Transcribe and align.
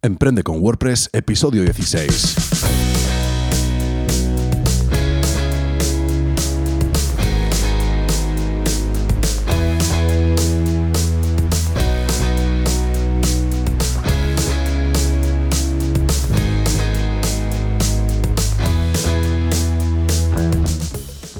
Emprende 0.00 0.44
con 0.44 0.60
WordPress, 0.60 1.08
episodio 1.12 1.64
16. 1.64 2.67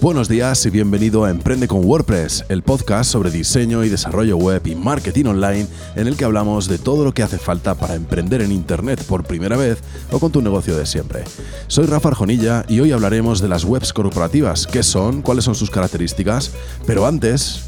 Buenos 0.00 0.28
días 0.28 0.64
y 0.64 0.70
bienvenido 0.70 1.24
a 1.24 1.30
Emprende 1.30 1.66
con 1.66 1.84
WordPress, 1.84 2.44
el 2.48 2.62
podcast 2.62 3.10
sobre 3.10 3.32
diseño 3.32 3.82
y 3.82 3.88
desarrollo 3.88 4.36
web 4.36 4.64
y 4.64 4.76
marketing 4.76 5.24
online 5.24 5.66
en 5.96 6.06
el 6.06 6.16
que 6.16 6.24
hablamos 6.24 6.68
de 6.68 6.78
todo 6.78 7.04
lo 7.04 7.12
que 7.12 7.24
hace 7.24 7.36
falta 7.36 7.74
para 7.74 7.96
emprender 7.96 8.40
en 8.40 8.52
Internet 8.52 9.02
por 9.02 9.24
primera 9.24 9.56
vez 9.56 9.78
o 10.12 10.20
con 10.20 10.30
tu 10.30 10.40
negocio 10.40 10.76
de 10.76 10.86
siempre. 10.86 11.24
Soy 11.66 11.86
Rafa 11.86 12.10
Arjonilla 12.10 12.64
y 12.68 12.78
hoy 12.78 12.92
hablaremos 12.92 13.40
de 13.40 13.48
las 13.48 13.64
webs 13.64 13.92
corporativas, 13.92 14.68
qué 14.68 14.84
son, 14.84 15.20
cuáles 15.20 15.44
son 15.44 15.56
sus 15.56 15.68
características, 15.68 16.52
pero 16.86 17.04
antes... 17.04 17.64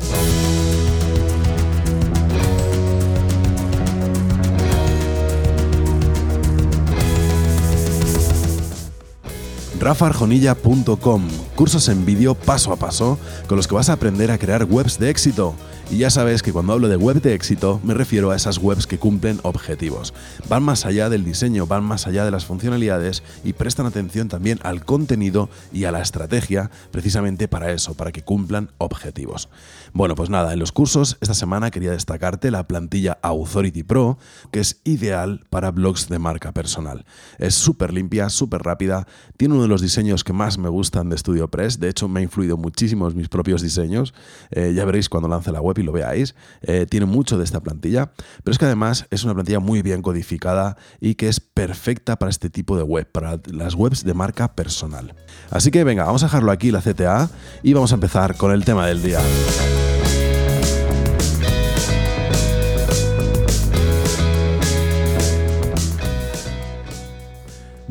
rafarjonilla.com, 9.80 11.29
cursos 11.57 11.88
en 11.88 12.05
vídeo 12.05 12.34
paso 12.34 12.73
a 12.73 12.77
paso 12.77 13.19
con 13.48 13.57
los 13.57 13.66
que 13.66 13.75
vas 13.75 13.88
a 13.88 13.95
aprender 13.95 14.30
a 14.30 14.38
crear 14.38 14.65
webs 14.65 14.98
de 14.98 15.11
éxito. 15.11 15.55
Y 15.91 15.99
ya 15.99 16.09
sabes 16.09 16.45
que 16.45 16.53
cuando 16.53 16.73
hablo 16.73 16.87
de 16.87 16.95
web 16.95 17.21
de 17.21 17.35
éxito 17.35 17.80
me 17.83 17.95
refiero 17.95 18.30
a 18.30 18.37
esas 18.37 18.59
webs 18.59 18.87
que 18.87 18.99
cumplen 18.99 19.41
objetivos. 19.43 20.15
Van 20.49 20.63
más 20.63 20.87
allá 20.87 21.09
del 21.09 21.25
diseño, 21.25 21.66
van 21.66 21.83
más 21.83 22.07
allá 22.07 22.25
de 22.25 22.30
las 22.30 22.45
funcionalidades 22.45 23.25
y 23.43 23.55
prestan 23.55 23.87
atención 23.87 24.29
también 24.29 24.61
al 24.63 24.85
contenido 24.85 25.49
y 25.73 25.87
a 25.87 25.93
la 25.93 26.01
estrategia 26.01 26.71
precisamente 26.93 27.49
para 27.49 27.73
eso, 27.73 27.95
para 27.95 28.13
que 28.13 28.23
cumplan 28.23 28.71
objetivos. 28.79 29.49
Bueno, 29.93 30.15
pues 30.15 30.30
nada, 30.30 30.52
en 30.52 30.61
los 30.61 30.71
cursos 30.71 31.18
esta 31.21 31.35
semana 31.35 31.73
quería 31.73 31.91
destacarte 31.91 32.52
la 32.52 32.68
plantilla 32.68 33.18
Authority 33.23 33.83
Pro, 33.83 34.16
que 34.52 34.61
es 34.61 34.80
ideal 34.85 35.45
para 35.51 35.73
blogs 35.73 36.09
de 36.09 36.21
marca 36.21 36.52
personal. 36.52 37.05
Es 37.38 37.57
súper 37.57 37.93
limpia, 37.93 38.29
súper 38.29 38.63
rápida, 38.63 39.09
tiene 39.37 39.55
uno 39.55 39.65
de 39.65 39.68
los 39.68 39.83
diseños 39.83 40.23
que 40.23 40.33
más 40.33 40.57
me 40.57 40.68
gustan 40.68 41.09
de 41.09 41.18
StudioPress, 41.18 41.80
de 41.80 41.88
hecho 41.88 42.07
me 42.07 42.21
ha 42.21 42.23
influido 42.23 42.57
muchísimo 42.57 43.11
mis 43.11 43.29
propios 43.29 43.61
diseños, 43.61 44.15
eh, 44.52 44.73
ya 44.73 44.85
veréis 44.85 45.09
cuando 45.09 45.29
lance 45.29 45.51
la 45.51 45.61
web 45.61 45.80
y 45.81 45.85
lo 45.85 45.93
veáis, 45.93 46.35
eh, 46.63 46.87
tiene 46.89 47.07
mucho 47.07 47.39
de 47.39 47.45
esta 47.45 47.61
plantilla, 47.61 48.13
pero 48.45 48.53
es 48.53 48.59
que 48.59 48.67
además 48.67 49.07
es 49.11 49.25
una 49.25 49.35
plantilla 49.35 49.61
muy 49.61 49.83
bien 49.83 50.03
codificada 50.03 50.77
y 51.01 51.15
que 51.15 51.29
es 51.29 51.41
perfecta 51.41 52.19
para 52.19 52.31
este 52.31 52.51
tipo 52.51 52.77
de 52.77 52.83
web, 52.83 53.11
para 53.11 53.41
las 53.47 53.75
webs 53.75 54.05
de 54.05 54.15
marca 54.15 54.55
personal. 54.55 55.15
Así 55.51 55.71
que 55.71 55.85
venga, 55.85 56.05
vamos 56.05 56.23
a 56.23 56.27
dejarlo 56.27 56.53
aquí 56.53 56.71
la 56.71 56.81
CTA 56.81 57.31
y 57.63 57.73
vamos 57.73 57.93
a 57.93 57.95
empezar 57.97 58.37
con 58.37 58.53
el 58.53 58.65
tema 58.65 58.87
del 58.87 59.03
día. 59.03 59.21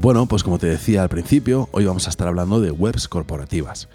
Bueno, 0.02 0.28
pues 0.28 0.44
como 0.44 0.60
te 0.60 0.68
decía 0.68 1.04
al 1.04 1.10
principio, 1.10 1.68
hoy 1.74 1.84
vamos 1.84 2.08
a 2.08 2.10
estar 2.10 2.30
hablando 2.30 2.62
de 2.62 2.72
webs 2.72 3.10
corporativas. 3.10 3.90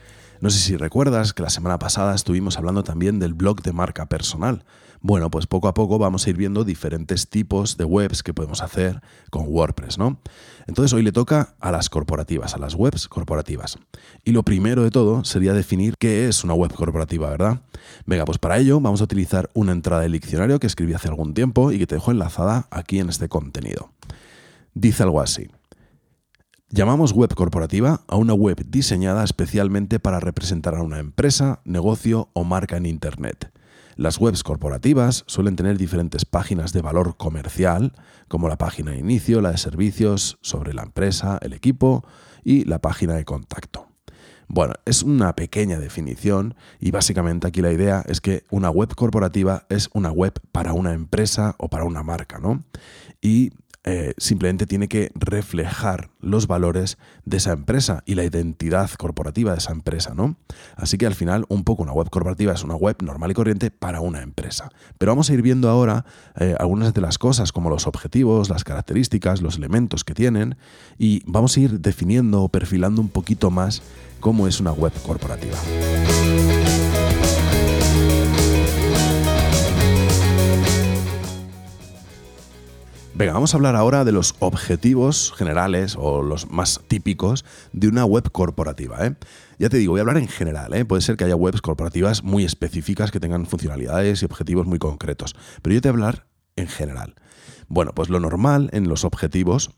No 0.44 0.50
sé 0.50 0.58
si 0.58 0.76
recuerdas 0.76 1.32
que 1.32 1.42
la 1.42 1.48
semana 1.48 1.78
pasada 1.78 2.14
estuvimos 2.14 2.58
hablando 2.58 2.84
también 2.84 3.18
del 3.18 3.32
blog 3.32 3.62
de 3.62 3.72
marca 3.72 4.10
personal. 4.10 4.66
Bueno, 5.00 5.30
pues 5.30 5.46
poco 5.46 5.68
a 5.68 5.72
poco 5.72 5.98
vamos 5.98 6.26
a 6.26 6.28
ir 6.28 6.36
viendo 6.36 6.64
diferentes 6.64 7.30
tipos 7.30 7.78
de 7.78 7.86
webs 7.86 8.22
que 8.22 8.34
podemos 8.34 8.60
hacer 8.60 9.00
con 9.30 9.46
WordPress, 9.48 9.96
¿no? 9.96 10.20
Entonces 10.66 10.92
hoy 10.92 11.02
le 11.02 11.12
toca 11.12 11.54
a 11.60 11.72
las 11.72 11.88
corporativas, 11.88 12.54
a 12.54 12.58
las 12.58 12.74
webs 12.74 13.08
corporativas. 13.08 13.78
Y 14.22 14.32
lo 14.32 14.42
primero 14.42 14.82
de 14.82 14.90
todo 14.90 15.24
sería 15.24 15.54
definir 15.54 15.94
qué 15.98 16.28
es 16.28 16.44
una 16.44 16.52
web 16.52 16.74
corporativa, 16.74 17.30
¿verdad? 17.30 17.62
Venga, 18.04 18.26
pues 18.26 18.36
para 18.36 18.58
ello 18.58 18.78
vamos 18.80 19.00
a 19.00 19.04
utilizar 19.04 19.48
una 19.54 19.72
entrada 19.72 20.02
del 20.02 20.12
diccionario 20.12 20.60
que 20.60 20.66
escribí 20.66 20.92
hace 20.92 21.08
algún 21.08 21.32
tiempo 21.32 21.72
y 21.72 21.78
que 21.78 21.86
te 21.86 21.94
dejo 21.94 22.10
enlazada 22.10 22.66
aquí 22.70 22.98
en 22.98 23.08
este 23.08 23.30
contenido. 23.30 23.92
Dice 24.74 25.04
algo 25.04 25.22
así. 25.22 25.48
Llamamos 26.74 27.12
web 27.12 27.32
corporativa 27.36 28.00
a 28.08 28.16
una 28.16 28.34
web 28.34 28.66
diseñada 28.66 29.22
especialmente 29.22 30.00
para 30.00 30.18
representar 30.18 30.74
a 30.74 30.82
una 30.82 30.98
empresa, 30.98 31.60
negocio 31.64 32.30
o 32.32 32.42
marca 32.42 32.76
en 32.76 32.86
Internet. 32.86 33.52
Las 33.94 34.18
webs 34.18 34.42
corporativas 34.42 35.22
suelen 35.28 35.54
tener 35.54 35.78
diferentes 35.78 36.24
páginas 36.24 36.72
de 36.72 36.82
valor 36.82 37.16
comercial, 37.16 37.92
como 38.26 38.48
la 38.48 38.58
página 38.58 38.90
de 38.90 38.98
inicio, 38.98 39.40
la 39.40 39.52
de 39.52 39.58
servicios, 39.58 40.36
sobre 40.40 40.74
la 40.74 40.82
empresa, 40.82 41.38
el 41.42 41.52
equipo 41.52 42.04
y 42.42 42.64
la 42.64 42.80
página 42.80 43.14
de 43.14 43.24
contacto. 43.24 43.86
Bueno, 44.48 44.74
es 44.84 45.04
una 45.04 45.36
pequeña 45.36 45.78
definición 45.78 46.56
y 46.80 46.90
básicamente 46.90 47.46
aquí 47.46 47.62
la 47.62 47.70
idea 47.70 48.02
es 48.08 48.20
que 48.20 48.42
una 48.50 48.68
web 48.68 48.92
corporativa 48.96 49.64
es 49.68 49.90
una 49.92 50.10
web 50.10 50.32
para 50.50 50.72
una 50.72 50.92
empresa 50.92 51.54
o 51.58 51.68
para 51.68 51.84
una 51.84 52.02
marca, 52.02 52.40
¿no? 52.40 52.64
Y 53.22 53.52
eh, 53.86 54.14
simplemente 54.16 54.66
tiene 54.66 54.88
que 54.88 55.10
reflejar 55.14 56.08
los 56.20 56.46
valores 56.46 56.96
de 57.26 57.36
esa 57.36 57.52
empresa 57.52 58.02
y 58.06 58.14
la 58.14 58.24
identidad 58.24 58.90
corporativa 58.92 59.52
de 59.52 59.58
esa 59.58 59.72
empresa, 59.72 60.14
¿no? 60.14 60.36
Así 60.74 60.96
que 60.96 61.06
al 61.06 61.14
final, 61.14 61.44
un 61.48 61.64
poco 61.64 61.82
una 61.82 61.92
web 61.92 62.08
corporativa 62.08 62.54
es 62.54 62.64
una 62.64 62.76
web 62.76 62.96
normal 63.02 63.30
y 63.30 63.34
corriente 63.34 63.70
para 63.70 64.00
una 64.00 64.22
empresa. 64.22 64.70
Pero 64.96 65.12
vamos 65.12 65.28
a 65.28 65.34
ir 65.34 65.42
viendo 65.42 65.68
ahora 65.68 66.06
eh, 66.40 66.54
algunas 66.58 66.94
de 66.94 67.02
las 67.02 67.18
cosas, 67.18 67.52
como 67.52 67.68
los 67.68 67.86
objetivos, 67.86 68.48
las 68.48 68.64
características, 68.64 69.42
los 69.42 69.58
elementos 69.58 70.02
que 70.02 70.14
tienen, 70.14 70.56
y 70.96 71.22
vamos 71.26 71.54
a 71.56 71.60
ir 71.60 71.80
definiendo 71.80 72.42
o 72.42 72.48
perfilando 72.48 73.02
un 73.02 73.10
poquito 73.10 73.50
más 73.50 73.82
cómo 74.20 74.48
es 74.48 74.60
una 74.60 74.72
web 74.72 74.92
corporativa. 75.02 75.58
Venga, 83.16 83.32
vamos 83.32 83.54
a 83.54 83.58
hablar 83.58 83.76
ahora 83.76 84.04
de 84.04 84.10
los 84.10 84.34
objetivos 84.40 85.32
generales 85.36 85.94
o 85.96 86.20
los 86.20 86.50
más 86.50 86.80
típicos 86.88 87.44
de 87.72 87.86
una 87.86 88.04
web 88.04 88.28
corporativa. 88.32 89.06
¿eh? 89.06 89.14
Ya 89.56 89.68
te 89.68 89.76
digo, 89.76 89.92
voy 89.92 90.00
a 90.00 90.02
hablar 90.02 90.16
en 90.16 90.26
general. 90.26 90.74
¿eh? 90.74 90.84
Puede 90.84 91.00
ser 91.00 91.16
que 91.16 91.22
haya 91.22 91.36
webs 91.36 91.60
corporativas 91.60 92.24
muy 92.24 92.44
específicas 92.44 93.12
que 93.12 93.20
tengan 93.20 93.46
funcionalidades 93.46 94.20
y 94.20 94.24
objetivos 94.24 94.66
muy 94.66 94.80
concretos. 94.80 95.36
Pero 95.62 95.74
yo 95.74 95.80
te 95.80 95.92
voy 95.92 96.02
a 96.02 96.06
hablar 96.06 96.26
en 96.56 96.66
general. 96.66 97.14
Bueno, 97.68 97.92
pues 97.94 98.08
lo 98.08 98.18
normal 98.18 98.68
en 98.72 98.88
los 98.88 99.04
objetivos, 99.04 99.70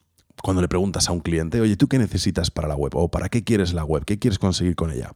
cuando 0.43 0.63
le 0.63 0.69
preguntas 0.69 1.11
a 1.11 1.13
un 1.13 1.21
cliente, 1.21 1.61
oye, 1.61 1.77
¿tú 1.77 1.89
qué 1.89 1.99
necesitas 1.99 2.51
para 2.51 2.69
la 2.69 2.75
web? 2.75 2.93
¿O 2.95 3.11
para 3.11 3.29
qué 3.29 3.45
quieres 3.45 3.75
la 3.75 3.85
web? 3.85 4.07
¿Qué 4.07 4.19
quieres 4.19 4.39
conseguir 4.39 4.77
con 4.77 4.91
ella? 4.91 5.13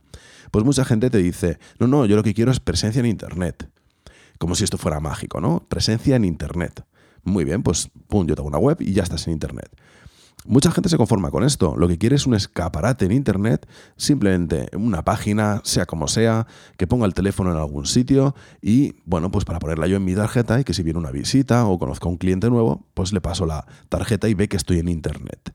Pues 0.51 0.63
mucha 0.63 0.85
gente 0.85 1.09
te 1.09 1.19
dice, 1.19 1.59
no, 1.79 1.87
no, 1.87 2.05
yo 2.05 2.17
lo 2.17 2.23
que 2.23 2.35
quiero 2.35 2.51
es 2.51 2.61
presencia 2.61 3.01
en 3.01 3.07
Internet. 3.07 3.71
Como 4.39 4.55
si 4.57 4.65
esto 4.65 4.77
fuera 4.77 5.01
mágico, 5.01 5.41
¿no? 5.41 5.65
Presencia 5.71 6.17
en 6.17 6.27
Internet. 6.27 6.85
Muy 7.25 7.45
bien, 7.45 7.63
pues 7.63 7.91
pum, 8.09 8.27
yo 8.27 8.35
tengo 8.35 8.49
una 8.49 8.59
web 8.59 8.79
y 8.81 8.93
ya 8.93 9.03
estás 9.03 9.27
en 9.27 9.35
Internet. 9.35 9.71
Mucha 10.47 10.71
gente 10.71 10.89
se 10.89 10.97
conforma 10.97 11.31
con 11.31 11.45
esto. 11.45 11.75
Lo 11.77 11.87
que 11.87 11.99
quiere 11.99 12.17
es 12.17 12.27
un 12.27 12.35
escaparate 12.35 13.05
en 13.05 13.13
Internet, 13.13 13.69
simplemente 13.97 14.71
una 14.75 15.05
página, 15.05 15.61
sea 15.65 15.85
como 15.85 16.09
sea, 16.09 16.47
que 16.79 16.87
ponga 16.87 17.05
el 17.05 17.13
teléfono 17.13 17.51
en 17.51 17.59
algún 17.59 17.85
sitio 17.85 18.35
y, 18.63 18.95
bueno, 19.05 19.31
pues 19.31 19.45
para 19.45 19.59
ponerla 19.59 19.87
yo 19.87 19.97
en 19.97 20.05
mi 20.05 20.15
tarjeta 20.15 20.59
y 20.59 20.65
que 20.65 20.73
si 20.73 20.83
viene 20.83 20.99
una 20.99 21.11
visita 21.11 21.67
o 21.67 21.79
conozco 21.79 22.09
a 22.09 22.13
un 22.13 22.17
cliente 22.17 22.49
nuevo, 22.49 22.87
pues 22.95 23.13
le 23.13 23.21
paso 23.21 23.45
la 23.45 23.67
tarjeta 23.91 24.29
y 24.29 24.35
ve 24.35 24.49
que 24.49 24.57
estoy 24.57 24.79
en 24.79 24.89
Internet. 24.89 25.55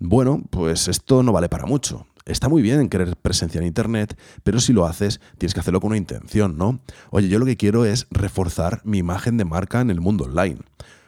Bueno, 0.00 0.42
pues 0.50 0.88
esto 0.88 1.22
no 1.22 1.32
vale 1.32 1.48
para 1.48 1.66
mucho. 1.66 2.06
Está 2.26 2.48
muy 2.48 2.60
bien 2.60 2.88
querer 2.88 3.16
presencia 3.16 3.60
en 3.60 3.68
Internet, 3.68 4.18
pero 4.42 4.58
si 4.58 4.72
lo 4.72 4.84
haces, 4.84 5.20
tienes 5.38 5.54
que 5.54 5.60
hacerlo 5.60 5.80
con 5.80 5.88
una 5.88 5.96
intención, 5.96 6.58
¿no? 6.58 6.80
Oye, 7.10 7.28
yo 7.28 7.38
lo 7.38 7.46
que 7.46 7.56
quiero 7.56 7.84
es 7.84 8.08
reforzar 8.10 8.80
mi 8.82 8.98
imagen 8.98 9.36
de 9.36 9.44
marca 9.44 9.80
en 9.80 9.90
el 9.90 10.00
mundo 10.00 10.24
online 10.24 10.58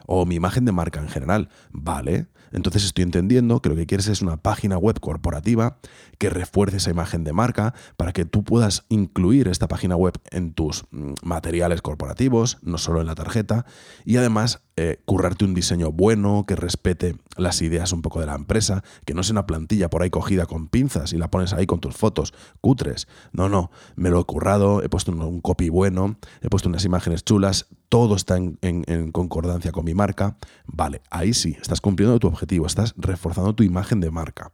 o 0.06 0.24
mi 0.26 0.36
imagen 0.36 0.64
de 0.64 0.70
marca 0.70 1.00
en 1.00 1.08
general. 1.08 1.48
Vale, 1.72 2.28
entonces 2.52 2.84
estoy 2.84 3.02
entendiendo 3.02 3.60
que 3.60 3.68
lo 3.68 3.74
que 3.74 3.86
quieres 3.86 4.06
es 4.06 4.22
una 4.22 4.36
página 4.36 4.78
web 4.78 5.00
corporativa 5.00 5.78
que 6.18 6.30
refuerce 6.30 6.76
esa 6.76 6.90
imagen 6.90 7.24
de 7.24 7.32
marca 7.32 7.74
para 7.96 8.12
que 8.12 8.24
tú 8.24 8.44
puedas 8.44 8.84
incluir 8.88 9.48
esta 9.48 9.68
página 9.68 9.96
web 9.96 10.14
en 10.30 10.52
tus 10.52 10.84
mm, 10.92 11.14
materiales 11.22 11.82
corporativos, 11.82 12.58
no 12.62 12.78
solo 12.78 13.00
en 13.00 13.06
la 13.06 13.16
tarjeta, 13.16 13.66
y 14.04 14.16
además 14.16 14.62
eh, 14.80 15.00
currarte 15.04 15.44
un 15.44 15.54
diseño 15.54 15.90
bueno 15.90 16.44
que 16.46 16.54
respete 16.54 17.16
las 17.36 17.62
ideas 17.62 17.92
un 17.92 18.00
poco 18.00 18.20
de 18.20 18.26
la 18.26 18.36
empresa, 18.36 18.84
que 19.04 19.12
no 19.12 19.24
sea 19.24 19.32
una 19.32 19.44
plantilla 19.44 19.90
por 19.90 20.02
ahí 20.02 20.10
cogida 20.10 20.46
con 20.46 20.68
pinzas 20.68 21.12
y 21.12 21.16
la 21.16 21.32
pones 21.32 21.52
ahí 21.52 21.66
con 21.66 21.80
tus 21.80 21.96
fotos 21.96 22.32
cutres. 22.60 23.08
No, 23.32 23.48
no, 23.48 23.72
me 23.96 24.08
lo 24.08 24.20
he 24.20 24.24
currado, 24.24 24.80
he 24.84 24.88
puesto 24.88 25.10
un, 25.10 25.40
copy 25.40 25.68
bueno, 25.68 26.16
he 26.42 26.48
puesto 26.48 26.68
unas 26.68 26.84
imágenes 26.84 27.24
chulas, 27.24 27.66
todo 27.88 28.14
está 28.14 28.36
en, 28.36 29.10
concordancia 29.10 29.72
con 29.72 29.84
mi 29.84 29.94
marca. 29.94 30.36
Vale, 30.66 31.02
ahí 31.10 31.34
sí, 31.34 31.56
estás 31.60 31.80
cumpliendo 31.80 32.16
tu 32.20 32.28
objetivo, 32.28 32.64
estás 32.64 32.94
reforzando 32.96 33.56
tu 33.56 33.64
imagen 33.64 33.98
de 33.98 34.12
marca. 34.12 34.52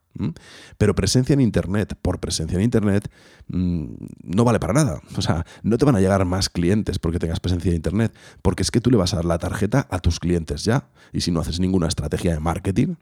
Pero 0.79 0.95
presencia 0.95 1.33
en 1.33 1.41
Internet 1.41 1.95
por 2.01 2.21
presencia 2.21 2.57
en 2.57 2.63
Internet 2.63 3.11
mm, 3.49 3.85
no 4.23 4.45
vale 4.45 4.61
para 4.61 4.73
nada. 4.73 5.01
O 5.17 5.23
sea, 5.23 5.45
no 5.63 5.77
te 5.79 5.85
van 5.85 5.97
a 5.97 6.01
llegar 6.01 6.25
más 6.25 6.49
clientes 6.49 6.99
porque 6.99 7.19
tengas 7.19 7.41
presencia 7.41 7.71
en 7.71 7.77
Internet, 7.77 8.15
porque 8.43 8.63
es 8.63 8.71
que 8.71 8.81
tú 8.81 8.91
le 8.91 8.97
vas 8.97 9.13
a 9.13 9.17
dar 9.17 9.25
la 9.25 9.39
tarjeta 9.39 9.87
a 9.91 9.99
tus 9.99 10.21
clientes 10.21 10.65
ya. 10.65 10.89
Y 11.13 11.21
si 11.21 11.31
no 11.31 11.41
haces 11.41 11.61
ninguna 11.61 11.89
estrategia 11.89 12.33
de 12.33 12.41
marketing, 12.41 12.95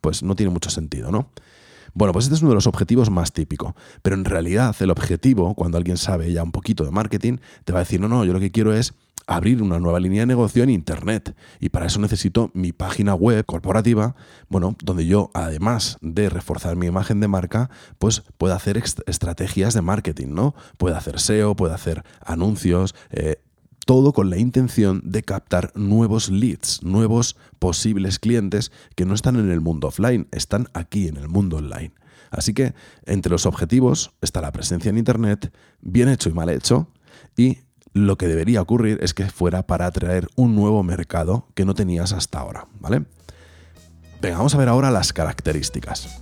pues 0.00 0.22
no 0.22 0.36
tiene 0.36 0.52
mucho 0.52 0.70
sentido, 0.70 1.10
¿no? 1.10 1.30
Bueno, 1.94 2.12
pues 2.12 2.26
este 2.26 2.36
es 2.36 2.42
uno 2.42 2.50
de 2.50 2.54
los 2.54 2.66
objetivos 2.66 3.10
más 3.10 3.32
típicos. 3.32 3.74
Pero 4.02 4.14
en 4.14 4.24
realidad 4.24 4.76
el 4.80 4.90
objetivo, 4.90 5.54
cuando 5.54 5.78
alguien 5.78 5.96
sabe 5.96 6.32
ya 6.32 6.42
un 6.42 6.52
poquito 6.52 6.84
de 6.84 6.90
marketing, 6.90 7.38
te 7.64 7.72
va 7.72 7.80
a 7.80 7.82
decir, 7.82 8.00
no, 8.00 8.08
no, 8.08 8.24
yo 8.24 8.32
lo 8.32 8.40
que 8.40 8.50
quiero 8.50 8.74
es 8.74 8.94
abrir 9.28 9.62
una 9.62 9.78
nueva 9.78 10.00
línea 10.00 10.22
de 10.22 10.26
negocio 10.26 10.64
en 10.64 10.70
Internet. 10.70 11.36
Y 11.60 11.68
para 11.68 11.86
eso 11.86 12.00
necesito 12.00 12.50
mi 12.54 12.72
página 12.72 13.14
web 13.14 13.44
corporativa, 13.44 14.16
bueno, 14.48 14.74
donde 14.82 15.06
yo, 15.06 15.30
además 15.34 15.98
de 16.00 16.30
reforzar 16.30 16.74
mi 16.74 16.86
imagen 16.86 17.20
de 17.20 17.28
marca, 17.28 17.70
pues 17.98 18.24
pueda 18.38 18.56
hacer 18.56 18.82
estrategias 19.06 19.74
de 19.74 19.82
marketing, 19.82 20.28
¿no? 20.30 20.54
Puedo 20.78 20.96
hacer 20.96 21.20
SEO, 21.20 21.54
puedo 21.54 21.74
hacer 21.74 22.02
anuncios, 22.24 22.94
eh, 23.10 23.36
todo 23.84 24.12
con 24.12 24.30
la 24.30 24.38
intención 24.38 25.02
de 25.04 25.22
captar 25.22 25.72
nuevos 25.74 26.30
leads, 26.30 26.82
nuevos 26.82 27.36
posibles 27.58 28.18
clientes 28.18 28.72
que 28.96 29.04
no 29.04 29.14
están 29.14 29.36
en 29.36 29.50
el 29.50 29.60
mundo 29.60 29.88
offline, 29.88 30.26
están 30.30 30.68
aquí 30.72 31.06
en 31.06 31.18
el 31.18 31.28
mundo 31.28 31.58
online. 31.58 31.92
Así 32.30 32.54
que 32.54 32.74
entre 33.04 33.30
los 33.30 33.46
objetivos 33.46 34.12
está 34.22 34.40
la 34.40 34.52
presencia 34.52 34.88
en 34.88 34.98
Internet, 34.98 35.52
bien 35.80 36.08
hecho 36.08 36.30
y 36.30 36.32
mal 36.32 36.48
hecho, 36.48 36.88
y 37.36 37.58
lo 37.92 38.16
que 38.16 38.28
debería 38.28 38.62
ocurrir 38.62 38.98
es 39.02 39.14
que 39.14 39.26
fuera 39.26 39.66
para 39.66 39.86
atraer 39.86 40.28
un 40.36 40.54
nuevo 40.54 40.82
mercado 40.82 41.46
que 41.54 41.64
no 41.64 41.74
tenías 41.74 42.12
hasta 42.12 42.40
ahora, 42.40 42.66
¿vale? 42.80 43.04
Venga, 44.20 44.38
vamos 44.38 44.54
a 44.54 44.58
ver 44.58 44.68
ahora 44.68 44.90
las 44.90 45.12
características. 45.12 46.20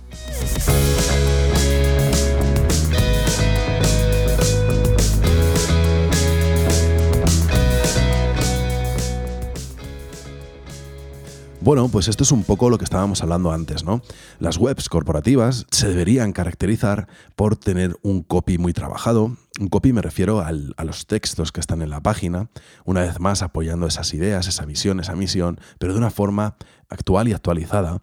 Bueno, 11.67 11.89
pues 11.89 12.07
esto 12.07 12.23
es 12.23 12.31
un 12.31 12.45
poco 12.45 12.69
lo 12.69 12.77
que 12.77 12.85
estábamos 12.85 13.21
hablando 13.21 13.51
antes, 13.51 13.83
¿no? 13.83 14.01
Las 14.39 14.57
webs 14.57 14.87
corporativas 14.87 15.65
se 15.69 15.89
deberían 15.89 16.31
caracterizar 16.31 17.09
por 17.35 17.57
tener 17.57 17.97
un 18.03 18.23
copy 18.23 18.57
muy 18.57 18.71
trabajado. 18.71 19.35
Un 19.59 19.69
copy 19.69 19.91
me 19.91 20.01
refiero 20.01 20.41
a 20.41 20.51
los 20.83 21.07
textos 21.07 21.51
que 21.51 21.59
están 21.59 21.81
en 21.81 21.89
la 21.89 22.01
página, 22.01 22.49
una 22.85 23.01
vez 23.01 23.19
más 23.19 23.41
apoyando 23.41 23.87
esas 23.87 24.13
ideas, 24.13 24.47
esa 24.47 24.65
visión, 24.65 24.99
esa 24.99 25.15
misión, 25.15 25.59
pero 25.79 25.93
de 25.93 25.99
una 25.99 26.11
forma 26.11 26.57
actual 26.89 27.27
y 27.27 27.33
actualizada. 27.33 28.01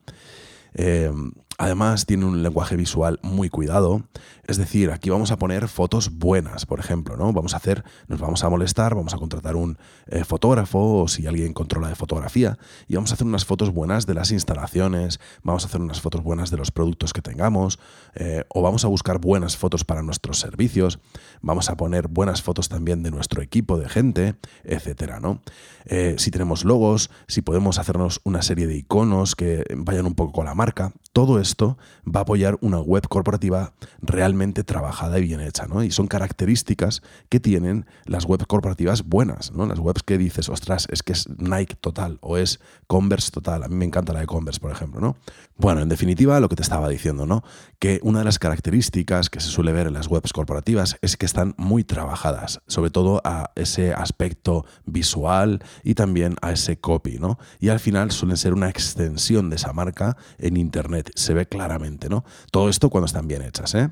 Eh, 0.75 1.13
Además, 1.59 2.07
tiene 2.07 2.25
un 2.25 2.43
lenguaje 2.43 2.77
visual 2.77 3.21
muy 3.23 3.49
cuidado. 3.49 4.03
Es 4.47 4.59
decir, 4.59 4.91
aquí 4.91 5.09
vamos 5.09 5.31
a 5.31 5.39
poner 5.39 5.69
fotos 5.69 6.19
buenas, 6.19 6.67
por 6.67 6.81
ejemplo, 6.81 7.17
¿no? 7.17 7.33
Vamos 7.33 7.55
a 7.55 7.59
hacer, 7.59 7.85
nos 8.09 8.21
vamos 8.21 8.45
a 8.45 8.51
molestar, 8.51 8.95
vamos 8.95 9.15
a 9.15 9.19
contratar 9.19 9.57
un 9.57 9.79
eh, 10.07 10.25
fotógrafo 10.25 11.03
o 11.03 11.09
si 11.09 11.27
alguien 11.27 11.53
controla 11.55 11.89
de 11.89 11.95
fotografía 11.95 12.59
y 12.87 12.97
vamos 12.97 13.11
a 13.11 13.15
hacer 13.15 13.27
unas 13.27 13.45
fotos 13.45 13.73
buenas 13.73 14.07
de 14.07 14.15
las 14.15 14.33
instalaciones, 14.33 15.21
vamos 15.43 15.65
a 15.65 15.69
hacer 15.69 15.81
unas 15.81 16.01
fotos 16.01 16.23
buenas 16.23 16.51
de 16.51 16.59
los 16.59 16.71
productos 16.71 17.13
que 17.13 17.23
tengamos 17.23 17.79
eh, 18.15 18.45
o 18.49 18.61
vamos 18.61 18.85
a 18.85 18.89
buscar 18.89 19.19
buenas 19.19 19.57
fotos 19.57 19.85
para 19.85 20.03
nuestros 20.03 20.41
servicios, 20.41 20.99
vamos 21.41 21.71
a 21.71 21.77
poner 21.77 22.09
buenas 22.09 22.43
fotos 22.43 22.69
también 22.69 23.03
de 23.03 23.11
nuestro 23.11 23.41
equipo 23.41 23.79
de 23.79 23.89
gente, 23.89 24.35
etcétera, 24.65 25.21
¿no? 25.21 25.41
Eh, 25.87 26.17
si 26.19 26.31
tenemos 26.31 26.65
logos, 26.65 27.11
si 27.29 27.43
podemos 27.43 27.79
hacernos 27.79 28.21
una 28.25 28.43
serie 28.43 28.67
de 28.67 28.77
iconos 28.77 29.37
que 29.37 29.65
vayan 29.77 30.07
un 30.07 30.15
poco 30.15 30.33
con 30.33 30.47
la 30.47 30.55
marca, 30.55 30.93
todo 31.13 31.39
esto 31.45 31.79
va 32.05 32.21
a 32.21 32.23
apoyar 32.23 32.59
una 32.61 32.81
web 32.81 33.07
corporativa 33.09 33.75
realmente 34.01 34.65
trabajada 34.65 35.19
y 35.19 35.23
bien 35.23 35.41
hecha, 35.41 35.67
¿no? 35.67 35.85
Y 35.85 35.91
son 35.91 36.09
características 36.09 37.03
que 37.29 37.39
tienen 37.39 37.87
las 38.07 38.25
webs 38.25 38.47
corporativas 38.47 39.05
buenas, 39.05 39.53
¿no? 39.53 39.67
Las 39.67 39.79
webs 39.79 40.03
que 40.03 40.19
dices, 40.19 40.49
ostras, 40.49 40.89
es 40.91 41.03
que 41.03 41.13
es 41.13 41.29
Nike 41.39 41.77
total 41.77 42.19
o 42.21 42.37
es 42.37 42.61
Converse 42.87 43.31
total. 43.31 43.63
A 43.63 43.69
mí 43.69 43.77
me 43.77 43.85
encanta 43.85 44.13
la 44.13 44.21
de 44.21 44.27
Converse, 44.27 44.61
por 44.61 44.73
ejemplo, 44.73 45.01
¿no? 45.01 45.17
Bueno, 45.57 45.83
en 45.83 45.89
definitiva, 45.89 46.41
lo 46.41 46.49
que 46.49 46.57
te 46.57 46.63
estaba 46.63 46.89
diciendo, 46.89 47.27
¿no? 47.27 47.45
Que 47.79 48.01
una 48.03 48.21
de 48.21 48.25
las 48.25 48.39
características 48.39 49.31
que 49.31 49.41
se 49.41 49.49
suele 49.49 49.73
ver 49.73 49.87
en 49.87 49.93
las 49.93 50.09
webs 50.09 50.33
corporativas 50.33 50.97
es 51.03 51.17
que 51.17 51.27
están 51.27 51.55
muy 51.57 51.85
trabajadas, 51.85 52.61
sobre 52.67 52.91
todo 52.91 53.21
a 53.25 53.53
ese 53.55 53.93
aspecto 53.93 54.65
visual 54.85 55.63
y 55.83 55.95
también 55.95 56.37
a 56.43 56.53
ese 56.53 56.79
copy, 56.79 57.19
¿no? 57.19 57.39
Y 57.61 57.69
al 57.69 57.81
final 57.81 58.11
suelen 58.11 58.37
ser 58.37 58.55
una 58.55 58.69
extensión 58.69 59.51
de 59.51 59.57
esa 59.57 59.73
marca 59.73 60.17
en 60.39 60.57
Internet. 60.57 61.11
Ve 61.35 61.47
claramente, 61.47 62.09
¿no? 62.09 62.25
Todo 62.51 62.69
esto 62.69 62.91
cuando 62.91 63.07
están 63.07 63.29
bien 63.29 63.43
hechas, 63.43 63.75
¿eh? 63.75 63.91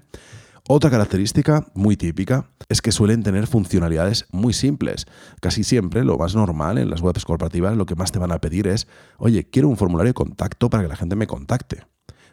Otra 0.69 0.91
característica 0.91 1.67
muy 1.75 1.97
típica 1.97 2.47
es 2.69 2.81
que 2.81 2.93
suelen 2.93 3.25
tener 3.25 3.49
funcionalidades 3.49 4.27
muy 4.31 4.53
simples. 4.53 5.07
Casi 5.41 5.65
siempre 5.65 6.05
lo 6.05 6.17
más 6.17 6.37
normal 6.37 6.79
en 6.79 6.89
las 6.89 7.01
webs 7.01 7.25
corporativas 7.25 7.77
lo 7.77 7.85
que 7.85 7.97
más 7.97 8.13
te 8.13 8.21
van 8.21 8.31
a 8.31 8.39
pedir 8.39 8.69
es, 8.69 8.87
oye, 9.19 9.51
quiero 9.51 9.69
un 9.69 9.77
formulario 9.77 10.11
de 10.11 10.15
contacto 10.15 10.71
para 10.71 10.85
que 10.85 10.89
la 10.89 10.97
gente 10.97 11.17
me 11.17 11.27
contacte. 11.27 11.83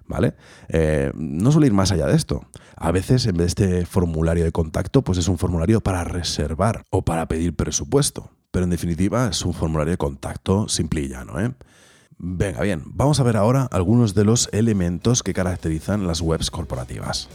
¿Vale? 0.06 0.36
Eh, 0.70 1.12
no 1.16 1.52
suele 1.52 1.68
ir 1.68 1.74
más 1.74 1.92
allá 1.92 2.08
de 2.08 2.16
esto. 2.16 2.42
A 2.76 2.92
veces, 2.92 3.28
en 3.28 3.38
vez 3.38 3.54
de 3.56 3.80
este 3.80 3.86
formulario 3.86 4.44
de 4.44 4.52
contacto, 4.52 5.04
pues 5.04 5.20
es 5.20 5.28
un 5.28 5.38
formulario 5.38 5.82
para 5.82 6.04
reservar 6.04 6.84
o 6.90 7.04
para 7.04 7.28
pedir 7.28 7.56
presupuesto. 7.56 8.32
Pero 8.50 8.64
en 8.64 8.72
definitiva 8.72 9.28
es 9.28 9.46
un 9.46 9.54
formulario 9.54 9.92
de 9.92 9.98
contacto 9.98 10.68
simple 10.68 11.02
y 11.02 11.10
llano, 11.10 11.40
¿eh? 11.40 11.54
Venga, 12.22 12.62
bien, 12.62 12.84
vamos 12.86 13.22
a 13.22 13.24
ver 13.24 13.38
ahora 13.38 13.70
algunos 13.72 14.14
de 14.14 14.26
los 14.26 14.50
elementos 14.52 15.24
que 15.24 15.34
caracterizan 15.34 16.06
las 16.06 16.20
webs 16.20 16.52
corporativas. 16.52 17.30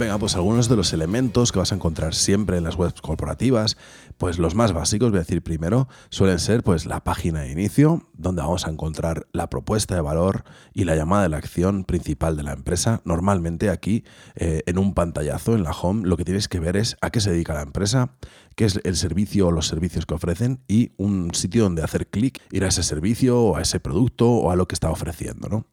Venga, 0.00 0.16
pues 0.16 0.34
algunos 0.34 0.70
de 0.70 0.76
los 0.76 0.94
elementos 0.94 1.52
que 1.52 1.58
vas 1.58 1.72
a 1.72 1.74
encontrar 1.74 2.14
siempre 2.14 2.56
en 2.56 2.64
las 2.64 2.76
webs 2.76 3.02
corporativas, 3.02 3.76
pues 4.16 4.38
los 4.38 4.54
más 4.54 4.72
básicos, 4.72 5.10
voy 5.10 5.18
a 5.18 5.20
decir 5.20 5.42
primero, 5.42 5.88
suelen 6.08 6.38
ser 6.38 6.62
pues 6.62 6.86
la 6.86 7.04
página 7.04 7.40
de 7.40 7.52
inicio, 7.52 8.08
donde 8.14 8.40
vamos 8.40 8.66
a 8.66 8.70
encontrar 8.70 9.26
la 9.32 9.50
propuesta 9.50 9.94
de 9.94 10.00
valor 10.00 10.44
y 10.72 10.84
la 10.84 10.96
llamada 10.96 11.24
de 11.24 11.28
la 11.28 11.36
acción 11.36 11.84
principal 11.84 12.38
de 12.38 12.44
la 12.44 12.54
empresa. 12.54 13.02
Normalmente 13.04 13.68
aquí 13.68 14.04
eh, 14.36 14.62
en 14.64 14.78
un 14.78 14.94
pantallazo 14.94 15.54
en 15.54 15.64
la 15.64 15.72
home 15.72 16.08
lo 16.08 16.16
que 16.16 16.24
tienes 16.24 16.48
que 16.48 16.60
ver 16.60 16.78
es 16.78 16.96
a 17.02 17.10
qué 17.10 17.20
se 17.20 17.32
dedica 17.32 17.52
la 17.52 17.60
empresa, 17.60 18.14
qué 18.56 18.64
es 18.64 18.80
el 18.82 18.96
servicio 18.96 19.48
o 19.48 19.52
los 19.52 19.66
servicios 19.66 20.06
que 20.06 20.14
ofrecen 20.14 20.60
y 20.66 20.92
un 20.96 21.34
sitio 21.34 21.64
donde 21.64 21.82
hacer 21.82 22.06
clic, 22.06 22.40
ir 22.52 22.64
a 22.64 22.68
ese 22.68 22.82
servicio 22.84 23.38
o 23.38 23.56
a 23.58 23.60
ese 23.60 23.80
producto 23.80 24.30
o 24.30 24.50
a 24.50 24.56
lo 24.56 24.66
que 24.66 24.74
está 24.74 24.90
ofreciendo, 24.90 25.50
¿no? 25.50 25.66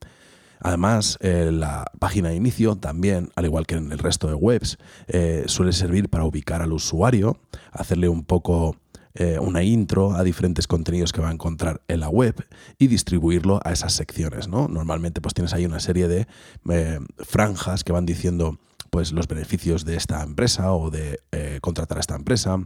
Además, 0.59 1.17
eh, 1.21 1.49
la 1.51 1.85
página 1.99 2.29
de 2.29 2.35
inicio 2.35 2.75
también, 2.75 3.29
al 3.35 3.45
igual 3.45 3.65
que 3.65 3.75
en 3.75 3.91
el 3.91 3.99
resto 3.99 4.27
de 4.27 4.33
webs, 4.33 4.77
eh, 5.07 5.43
suele 5.47 5.73
servir 5.73 6.09
para 6.09 6.25
ubicar 6.25 6.61
al 6.61 6.73
usuario, 6.73 7.39
hacerle 7.71 8.09
un 8.09 8.23
poco 8.23 8.75
eh, 9.13 9.39
una 9.39 9.63
intro 9.63 10.13
a 10.13 10.23
diferentes 10.23 10.67
contenidos 10.67 11.11
que 11.11 11.21
va 11.21 11.29
a 11.29 11.33
encontrar 11.33 11.81
en 11.87 11.99
la 11.99 12.09
web 12.09 12.35
y 12.77 12.87
distribuirlo 12.87 13.59
a 13.63 13.71
esas 13.71 13.93
secciones. 13.93 14.47
¿no? 14.47 14.67
Normalmente 14.67 15.21
pues 15.21 15.33
tienes 15.33 15.53
ahí 15.53 15.65
una 15.65 15.79
serie 15.79 16.07
de 16.07 16.27
franjas 17.17 17.83
que 17.83 17.93
van 17.93 18.05
diciendo 18.05 18.59
pues 18.91 19.11
los 19.11 19.27
beneficios 19.27 19.85
de 19.85 19.95
esta 19.95 20.23
empresa 20.23 20.71
o 20.71 20.91
de 20.91 21.19
contratar 21.61 21.97
a 21.97 22.01
esta 22.01 22.15
empresa, 22.15 22.57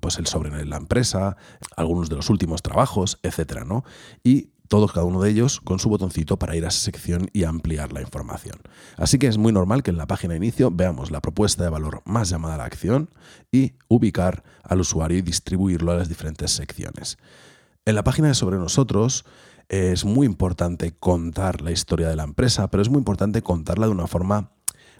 pues 0.00 0.18
el 0.18 0.26
sobre 0.26 0.64
la 0.64 0.76
empresa, 0.76 1.36
algunos 1.76 2.08
de 2.08 2.16
los 2.16 2.28
últimos 2.28 2.62
trabajos, 2.62 3.18
etcétera, 3.22 3.64
¿no? 3.64 3.84
Y 4.24 4.50
todos 4.66 4.92
cada 4.92 5.06
uno 5.06 5.22
de 5.22 5.30
ellos 5.30 5.60
con 5.60 5.78
su 5.78 5.88
botoncito 5.88 6.38
para 6.38 6.56
ir 6.56 6.64
a 6.64 6.68
esa 6.68 6.80
sección 6.80 7.28
y 7.32 7.44
ampliar 7.44 7.92
la 7.92 8.00
información. 8.00 8.58
Así 8.96 9.18
que 9.18 9.26
es 9.26 9.38
muy 9.38 9.52
normal 9.52 9.82
que 9.82 9.90
en 9.90 9.96
la 9.96 10.06
página 10.06 10.32
de 10.32 10.38
inicio 10.38 10.70
veamos 10.70 11.10
la 11.10 11.20
propuesta 11.20 11.64
de 11.64 11.70
valor 11.70 12.02
más 12.04 12.28
llamada 12.28 12.54
a 12.54 12.58
la 12.58 12.64
acción 12.64 13.10
y 13.50 13.74
ubicar 13.88 14.44
al 14.62 14.80
usuario 14.80 15.18
y 15.18 15.22
distribuirlo 15.22 15.92
a 15.92 15.96
las 15.96 16.08
diferentes 16.08 16.50
secciones. 16.50 17.18
En 17.84 17.94
la 17.94 18.04
página 18.04 18.28
de 18.28 18.34
Sobre 18.34 18.58
nosotros 18.58 19.24
es 19.68 20.04
muy 20.04 20.26
importante 20.26 20.92
contar 20.92 21.60
la 21.60 21.70
historia 21.72 22.08
de 22.08 22.16
la 22.16 22.24
empresa, 22.24 22.68
pero 22.68 22.82
es 22.82 22.88
muy 22.88 22.98
importante 22.98 23.42
contarla 23.42 23.86
de 23.86 23.92
una 23.92 24.06
forma 24.06 24.52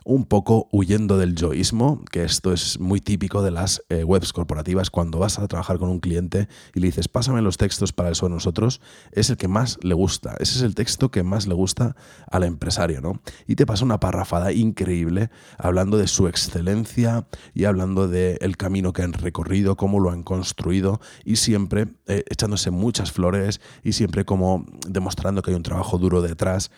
un 0.06 0.24
poco 0.24 0.68
huyendo 0.70 1.18
del 1.18 1.34
yoísmo, 1.34 2.04
que 2.12 2.22
esto 2.22 2.52
es 2.52 2.78
muy 2.78 3.00
típico 3.00 3.42
de 3.42 3.50
las 3.50 3.82
eh, 3.88 4.04
webs 4.04 4.32
corporativas. 4.32 4.88
Cuando 4.88 5.18
vas 5.18 5.40
a 5.40 5.48
trabajar 5.48 5.80
con 5.80 5.88
un 5.88 5.98
cliente 5.98 6.46
y 6.74 6.78
le 6.78 6.86
dices, 6.86 7.08
pásame 7.08 7.42
los 7.42 7.56
textos 7.56 7.92
para 7.92 8.10
eso 8.10 8.26
de 8.26 8.30
nosotros, 8.30 8.80
es 9.10 9.30
el 9.30 9.36
que 9.36 9.48
más 9.48 9.78
le 9.82 9.94
gusta. 9.94 10.36
Ese 10.38 10.58
es 10.58 10.62
el 10.62 10.76
texto 10.76 11.10
que 11.10 11.24
más 11.24 11.48
le 11.48 11.54
gusta 11.54 11.96
al 12.30 12.44
empresario, 12.44 13.00
¿no? 13.00 13.20
Y 13.48 13.56
te 13.56 13.66
pasa 13.66 13.84
una 13.84 13.98
parrafada 13.98 14.52
increíble 14.52 15.28
hablando 15.58 15.98
de 15.98 16.06
su 16.06 16.28
excelencia 16.28 17.26
y 17.52 17.64
hablando 17.64 18.06
del 18.06 18.56
camino 18.56 18.92
que 18.92 19.02
han 19.02 19.12
recorrido, 19.12 19.76
cómo 19.76 19.98
lo 19.98 20.10
han 20.10 20.22
construido 20.22 21.00
y 21.24 21.34
siempre 21.34 21.88
eh, 22.06 22.22
echándose 22.30 22.70
muchas 22.70 23.10
flores 23.10 23.60
y 23.82 23.94
siempre 23.94 24.24
como 24.24 24.66
demostrando 24.86 25.42
que 25.42 25.50
hay 25.50 25.56
un 25.56 25.64
trabajo 25.64 25.98
duro 25.98 26.22
detrás. 26.22 26.70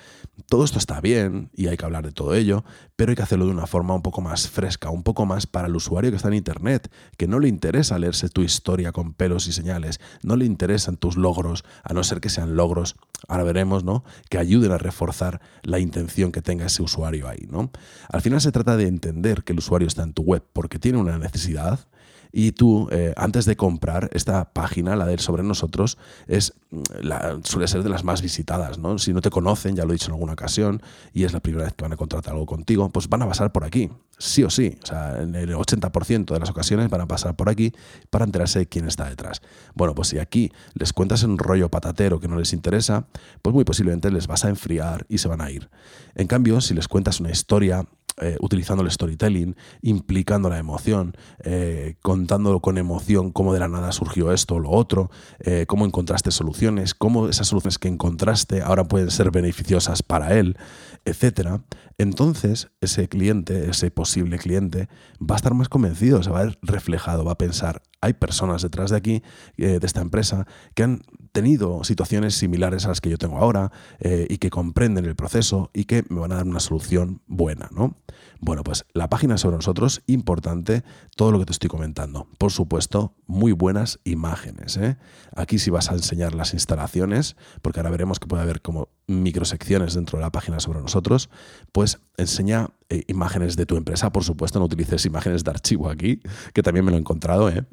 Todo 0.47 0.65
esto 0.65 0.79
está 0.79 1.03
bien 1.03 1.51
y 1.55 1.67
hay 1.67 1.77
que 1.77 1.85
hablar 1.85 2.07
de 2.07 2.13
todo 2.13 2.35
ello, 2.35 2.65
pero 2.97 3.11
hay 3.11 3.18
que 3.19 3.25
hacerlo 3.25 3.47
de 3.47 3.51
una 3.51 3.67
forma 3.67 3.97
un 3.97 4.03
poco 4.03 4.21
más 4.21 4.49
fresca, 4.49 4.91
un 4.91 5.03
poco 5.03 5.27
más 5.27 5.49
para 5.49 5.67
el 5.67 5.75
usuario 5.75 6.13
que 6.13 6.17
está 6.17 6.29
en 6.29 6.35
Internet, 6.35 6.89
que 7.17 7.27
no 7.27 7.41
le 7.41 7.49
interesa 7.49 7.99
leerse 7.99 8.29
tu 8.29 8.43
historia 8.43 8.93
con 8.93 9.13
pelos 9.13 9.49
y 9.49 9.53
señales, 9.53 9.99
no 10.23 10.37
le 10.37 10.45
interesan 10.45 10.97
tus 10.97 11.17
logros, 11.17 11.65
a 11.83 11.95
no 11.95 12.05
ser 12.05 12.21
que 12.21 12.29
sean 12.29 12.55
logros, 12.55 12.95
ahora 13.27 13.43
veremos, 13.43 13.83
¿no? 13.83 14.05
Que 14.31 14.39
ayuden 14.39 14.71
a 14.71 14.79
reforzar 14.79 15.41
la 15.65 15.81
intención 15.81 16.31
que 16.31 16.43
tenga 16.43 16.67
ese 16.67 16.81
usuario 16.81 17.27
ahí, 17.27 17.49
¿no? 17.51 17.73
Al 18.09 18.21
final 18.21 18.41
se 18.41 18.53
trata 18.53 18.77
de 18.77 18.87
entender 18.87 19.43
que 19.43 19.53
el 19.53 19.59
usuario 19.59 19.89
está 19.89 20.05
en 20.05 20.13
tu 20.13 20.23
web 20.23 20.45
porque 20.53 20.79
tiene 20.79 20.99
una 20.99 21.19
necesidad, 21.19 21.89
y 22.33 22.53
tú, 22.53 22.89
eh, 22.91 23.15
antes 23.17 23.45
de 23.45 23.57
comprar, 23.57 24.11
esta 24.13 24.53
página, 24.53 24.97
la 24.97 25.07
de 25.07 25.19
Sobre 25.19 25.43
Nosotros, 25.43 25.99
es, 26.27 26.55
mm, 26.71 26.83
la, 27.03 27.39
suele 27.45 27.69
ser 27.69 27.83
de 27.83 27.89
las 27.89 28.05
más 28.05 28.23
visitadas. 28.23 28.79
¿no? 28.79 28.99
Si 28.99 29.13
no 29.13 29.21
te 29.21 29.31
conocen, 29.31 29.77
ya 29.77 29.85
lo 29.85 29.91
he 29.91 29.95
dicho 29.95 30.09
en 30.09 30.15
alguna 30.15 30.35
ocasión, 30.35 30.83
y 31.13 31.25
es 31.25 31.33
la 31.33 31.41
primera 31.41 31.65
vez 31.65 31.75
que 31.75 31.83
van 31.83 31.93
a 31.93 31.97
contratar 31.97 32.35
algo 32.35 32.47
contigo, 32.47 32.89
pues 32.91 33.09
van 33.09 33.23
a 33.23 33.29
pasar 33.29 33.53
por 33.53 33.65
aquí, 33.65 33.91
sí 34.19 34.45
o 34.45 34.51
sí. 34.51 34.79
O 34.83 34.87
sea, 34.87 35.23
en 35.23 35.35
el 35.35 35.55
80% 35.55 36.35
de 36.35 36.41
las 36.41 36.51
ocasiones 36.51 36.89
van 36.91 37.01
a 37.01 37.07
pasar 37.07 37.37
por 37.37 37.49
aquí 37.49 37.73
para 38.11 38.25
enterarse 38.25 38.61
de 38.61 38.67
quién 38.67 38.87
está 38.87 39.09
detrás. 39.09 39.41
Bueno, 39.75 39.95
pues 39.95 40.09
si 40.09 40.19
aquí 40.19 40.53
les 40.75 40.93
cuentas 40.93 41.23
un 41.23 41.39
rollo 41.39 41.71
patatero 41.71 42.21
que 42.21 42.29
no 42.29 42.37
les 42.37 42.53
interesa, 42.53 43.07
pues 43.43 43.55
muy 43.55 43.65
posiblemente 43.65 44.11
les 44.11 44.27
vas 44.27 44.45
a 44.45 44.49
enfriar 44.49 45.07
y 45.09 45.19
se 45.19 45.29
van 45.29 45.41
a 45.41 45.51
ir. 45.51 45.71
En 46.15 46.27
cambio, 46.27 46.61
si 46.61 46.75
les 46.75 46.89
cuentas 46.89 47.21
una 47.21 47.31
historia 47.31 47.87
eh, 48.21 48.37
utilizando 48.41 48.83
el 48.83 48.91
storytelling, 48.91 49.57
implicando 49.83 50.49
la 50.49 50.59
emoción, 50.59 51.17
eh, 51.45 51.97
contándolo 52.03 52.61
con 52.61 52.79
emoción 52.79 53.31
cómo 53.31 53.53
de 53.53 53.61
la 53.61 53.69
nada 53.69 53.93
surgió 53.93 54.33
esto 54.33 54.57
o 54.57 54.59
lo 54.59 54.71
otro, 54.71 55.11
eh, 55.41 55.67
cómo 55.69 55.85
encontraste 55.85 56.31
soluciones, 56.31 56.95
cómo 56.95 57.29
esas 57.29 57.49
soluciones 57.49 57.79
que 57.79 57.89
encontraste 57.89 58.63
ahora 58.63 58.85
pueden 58.85 59.11
ser 59.11 59.31
beneficiosas 59.31 60.03
para 60.03 60.35
él, 60.35 60.57
etcétera, 61.05 61.63
entonces 61.99 62.71
ese 62.81 63.09
cliente, 63.09 63.69
ese 63.69 63.91
posible 63.91 64.39
cliente, 64.39 64.89
va 65.21 65.35
a 65.35 65.37
estar 65.37 65.55
más 65.55 65.69
convencido, 65.69 66.23
se 66.23 66.31
va 66.31 66.41
a 66.41 66.45
ver 66.45 66.59
reflejado, 66.63 67.25
va 67.25 67.33
a 67.33 67.39
pensar, 67.39 67.83
hay 68.01 68.15
personas 68.15 68.63
detrás 68.63 68.91
de 68.91 68.97
aquí, 68.97 69.23
de 69.57 69.81
esta 69.83 70.01
empresa, 70.01 70.47
que 70.75 70.85
han 70.85 71.03
tenido 71.33 71.83
situaciones 71.83 72.35
similares 72.35 72.85
a 72.85 72.89
las 72.89 73.01
que 73.01 73.11
yo 73.11 73.19
tengo 73.19 73.39
ahora 73.39 73.73
y 74.01 74.39
que 74.39 74.51
comprenden 74.51 75.05
el 75.05 75.17
proceso 75.17 75.71
y 75.75 75.85
que 75.85 76.05
me 76.09 76.21
van 76.21 76.31
a 76.33 76.37
dar 76.37 76.47
una 76.47 76.61
solución 76.61 77.23
buena, 77.27 77.69
¿no? 77.73 77.97
Bueno, 78.41 78.63
pues 78.63 78.87
la 78.93 79.11
página 79.11 79.37
sobre 79.37 79.57
nosotros, 79.57 80.03
importante 80.07 80.85
todo 81.17 81.33
lo 81.33 81.41
que 81.41 81.47
te 81.47 81.53
estoy 81.53 81.69
comentando. 81.69 82.29
Por 82.39 82.53
supuesto, 82.53 83.17
muy 83.27 83.51
buenas 83.51 83.99
imágenes. 84.05 84.77
¿eh? 84.77 84.97
Aquí 85.35 85.59
si 85.59 85.71
vas 85.71 85.91
a 85.91 85.95
enseñar 85.95 86.37
las 86.37 86.55
instalaciones, 86.55 87.37
porque 87.63 87.81
ahora 87.81 87.91
veremos 87.91 88.21
que 88.21 88.29
puede 88.29 88.45
haber 88.45 88.63
como 88.63 88.91
microsecciones 89.09 89.95
dentro 89.95 90.19
de 90.19 90.23
la 90.23 90.31
página 90.31 90.61
sobre 90.61 90.81
nosotros, 90.81 91.31
pues 91.73 91.99
enseña 92.17 92.69
eh, 92.91 93.03
imágenes 93.09 93.57
de 93.57 93.67
tu 93.67 93.77
empresa, 93.77 94.13
por 94.13 94.23
supuesto, 94.23 94.59
no 94.59 94.67
utilices 94.67 95.05
imágenes 95.07 95.43
de 95.43 95.51
archivo 95.51 95.89
aquí, 95.89 96.21
que 96.53 96.63
también 96.63 96.85
me 96.85 96.93
lo 96.93 96.99
he 96.99 97.01
encontrado, 97.01 97.49
¿eh? 97.49 97.65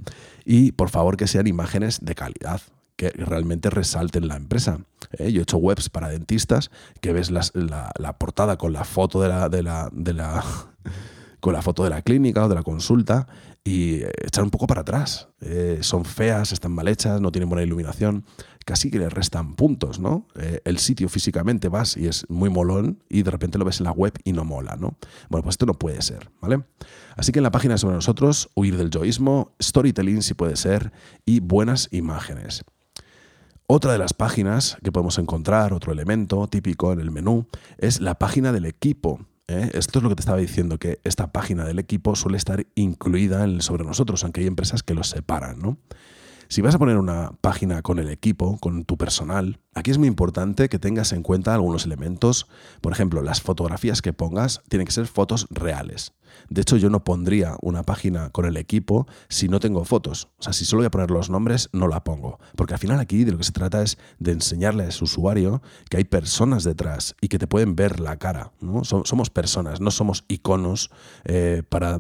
y 0.46 0.72
por 0.72 0.89
favor 0.89 1.18
que 1.18 1.27
sean 1.27 1.46
imágenes 1.46 2.00
de 2.04 2.15
calidad, 2.15 2.62
que 2.96 3.10
realmente 3.10 3.70
resalten 3.70 4.27
la 4.27 4.38
empresa. 4.38 4.80
¿eh? 5.12 5.32
Yo 5.32 5.42
he 5.42 5.44
hecho 5.44 5.58
webs 5.58 5.89
para 5.89 6.08
dentistas 6.08 6.72
que 7.01 7.12
ves 7.12 7.30
la, 7.30 7.51
portada 8.18 8.58
con 8.58 8.72
la 8.72 8.86
foto 8.86 9.22
de 9.22 9.30
la, 9.30 9.50
de 9.50 9.62
la, 9.62 9.89
de 9.92 10.13
la 10.13 10.44
con 11.42 11.54
la 11.54 11.62
foto 11.62 11.84
de 11.84 11.92
la 11.92 12.01
clínica 12.01 12.46
o 12.46 12.50
de 12.50 12.56
la 12.56 12.63
consulta 12.63 13.27
y 13.63 14.04
echar 14.24 14.44
un 14.44 14.51
poco 14.51 14.68
para 14.68 14.82
atrás. 14.82 15.27
Eh, 15.42 15.80
son 15.82 16.06
feas, 16.06 16.51
están 16.51 16.72
mal 16.72 16.88
hechas, 16.88 17.20
no 17.20 17.32
tienen 17.32 17.50
buena 17.50 17.63
iluminación, 17.63 18.24
casi 18.65 18.89
que 18.89 19.00
le 19.00 19.10
restan 19.10 19.55
puntos, 19.55 20.00
¿no? 20.00 20.27
Eh, 20.36 20.60
el 20.65 20.79
sitio 20.79 21.07
físicamente 21.07 21.69
vas 21.69 21.95
y 21.95 22.07
es 22.07 22.25
muy 22.29 22.50
molón 22.50 23.00
y 23.07 23.22
de 23.22 23.31
repente 23.31 23.57
lo 23.57 23.65
ves 23.65 23.79
en 23.79 23.86
la 23.86 23.91
web 23.91 24.13
y 24.24 24.34
no 24.34 24.43
mola, 24.43 24.75
¿no? 24.75 24.98
Bueno, 25.29 25.43
pues 25.43 25.53
esto 25.53 25.67
no 25.67 25.75
puede 25.75 26.01
ser, 26.01 26.31
¿vale? 26.41 26.63
Así 27.15 27.31
que 27.31 27.39
en 27.39 27.43
la 27.43 27.51
página 27.51 27.77
sobre 27.77 27.95
nosotros, 27.95 28.50
huir 28.55 28.75
del 28.75 28.89
yoísmo, 28.89 29.55
storytelling 29.62 30.24
si 30.24 30.34
puede 30.34 30.55
ser 30.55 30.91
y 31.25 31.39
buenas 31.39 31.88
imágenes. 31.91 32.65
Otra 33.67 33.91
de 33.91 33.98
las 33.98 34.13
páginas 34.13 34.77
que 34.84 34.91
podemos 34.91 35.17
encontrar, 35.17 35.74
otro 35.74 35.91
elemento 35.91 36.48
típico 36.48 36.91
en 36.91 37.00
el 37.00 37.12
menú, 37.12 37.48
es 37.77 38.01
la 38.01 38.15
página 38.15 38.51
del 38.51 38.65
equipo. 38.65 39.25
¿eh? 39.48 39.72
Esto 39.74 40.00
es 40.00 40.03
lo 40.03 40.10
que 40.10 40.15
te 40.15 40.22
estaba 40.22 40.38
diciendo, 40.38 40.77
que 40.77 41.00
esta 41.03 41.31
página 41.31 41.65
del 41.65 41.79
equipo 41.79 42.15
suele 42.15 42.38
estar 42.38 42.65
incluida 42.75 43.43
en 43.43 43.62
sobre 43.62 43.84
nosotros, 43.84 44.24
aunque 44.24 44.41
hay 44.41 44.48
empresas 44.48 44.84
que 44.84 44.93
los 44.93 45.10
separan. 45.10 45.60
¿no? 45.60 45.79
Si 46.47 46.61
vas 46.61 46.75
a 46.75 46.79
poner 46.79 46.97
una 46.97 47.31
página 47.41 47.81
con 47.81 47.99
el 47.99 48.09
equipo, 48.09 48.57
con 48.59 48.85
tu 48.85 48.97
personal, 48.97 49.59
aquí 49.73 49.91
es 49.91 49.97
muy 49.97 50.07
importante 50.07 50.69
que 50.69 50.79
tengas 50.79 51.11
en 51.11 51.23
cuenta 51.23 51.53
algunos 51.53 51.85
elementos. 51.85 52.47
Por 52.81 52.93
ejemplo, 52.93 53.21
las 53.21 53.41
fotografías 53.41 54.01
que 54.01 54.13
pongas 54.13 54.61
tienen 54.69 54.85
que 54.85 54.93
ser 54.93 55.07
fotos 55.07 55.47
reales. 55.49 56.13
De 56.50 56.62
hecho, 56.62 56.77
yo 56.77 56.89
no 56.89 57.04
pondría 57.04 57.56
una 57.62 57.84
página 57.84 58.30
con 58.30 58.46
el 58.46 58.58
equipo 58.58 59.08
si 59.30 59.48
no 59.50 59.60
tengo 59.60 59.86
fotos. 59.86 60.30
O 60.39 60.44
sea, 60.44 60.54
si 60.54 60.65
solo 60.65 60.82
voy 60.82 60.88
a 60.88 60.92
poner 60.92 61.12
los 61.12 61.30
nombres, 61.30 61.70
no 61.74 61.88
la 61.88 62.04
pongo. 62.04 62.39
Porque 62.56 62.74
al 62.74 62.80
final 62.80 63.00
aquí 63.00 63.24
de 63.24 63.32
lo 63.32 63.38
que 63.38 63.44
se 63.44 63.51
trata 63.51 63.82
es 63.82 63.98
de 64.20 64.32
enseñarle 64.32 64.84
a 64.84 64.88
ese 64.88 65.04
usuario 65.04 65.62
que 65.89 65.98
hay 65.98 66.04
personas 66.04 66.63
detrás 66.63 67.15
y 67.22 67.27
que 67.27 67.39
te 67.39 67.48
pueden 67.48 67.75
ver 67.75 68.00
la 68.00 68.18
cara. 68.18 68.51
¿no? 68.62 68.84
Somos 68.84 69.30
personas, 69.30 69.82
no 69.82 69.92
somos 69.92 70.25
iconos 70.27 70.92
eh, 71.24 71.63
para 71.68 72.00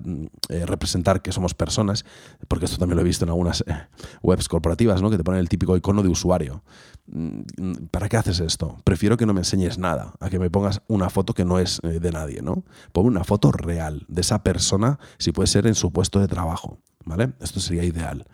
eh, 0.49 0.65
representar 0.65 1.21
que 1.21 1.31
somos 1.31 1.53
personas, 1.53 2.05
porque 2.47 2.65
esto 2.65 2.77
también 2.77 2.97
lo 2.97 3.01
he 3.01 3.05
visto 3.05 3.25
en 3.25 3.29
algunas 3.29 3.61
eh, 3.67 3.87
webs 4.21 4.47
corporativas, 4.47 5.01
¿no? 5.01 5.09
que 5.09 5.17
te 5.17 5.23
ponen 5.23 5.39
el 5.39 5.49
típico 5.49 5.75
icono 5.75 6.03
de 6.03 6.09
usuario. 6.09 6.63
Mm, 7.07 7.85
¿Para 7.91 8.09
qué 8.09 8.17
haces 8.17 8.39
esto? 8.39 8.77
Prefiero 8.83 9.17
que 9.17 9.25
no 9.25 9.33
me 9.33 9.41
enseñes 9.41 9.77
nada, 9.77 10.13
a 10.19 10.29
que 10.29 10.39
me 10.39 10.49
pongas 10.49 10.81
una 10.87 11.09
foto 11.09 11.33
que 11.33 11.45
no 11.45 11.59
es 11.59 11.79
de 11.81 12.11
nadie, 12.11 12.41
¿no? 12.41 12.63
Ponme 12.91 13.09
una 13.09 13.23
foto 13.23 13.51
real 13.51 14.05
de 14.07 14.23
esa 14.25 14.43
persona, 14.43 14.99
si 15.17 15.31
puede 15.31 15.47
ser 15.47 15.67
en 15.67 15.75
su 15.75 15.91
puesto 15.91 16.19
de 16.19 16.27
trabajo, 16.27 16.79
¿vale? 17.05 17.33
Esto 17.39 17.59
sería 17.59 17.83
ideal. 17.83 18.25